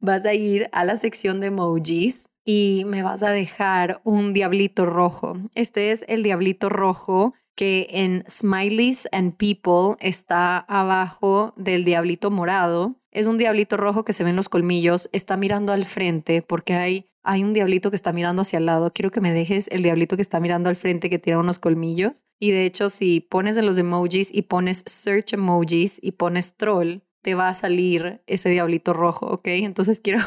[0.00, 4.84] vas a ir a la sección de emojis y me vas a dejar un diablito
[4.84, 5.36] rojo.
[5.54, 12.94] Este es el diablito rojo que en Smileys and People está abajo del diablito morado.
[13.10, 16.74] Es un diablito rojo que se ve en los colmillos, está mirando al frente porque
[16.74, 18.92] hay, hay un diablito que está mirando hacia el lado.
[18.92, 22.26] Quiero que me dejes el diablito que está mirando al frente que tiene unos colmillos.
[22.38, 26.98] Y de hecho, si pones en los emojis y pones search emojis y pones troll,
[27.22, 29.48] te va a salir ese diablito rojo, ¿ok?
[29.48, 30.20] Entonces quiero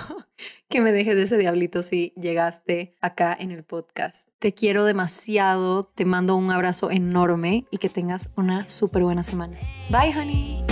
[0.70, 4.30] que me dejes de ese diablito si llegaste acá en el podcast.
[4.40, 9.58] Te quiero demasiado, te mando un abrazo enorme y que tengas una súper buena semana.
[9.90, 10.71] Bye, honey.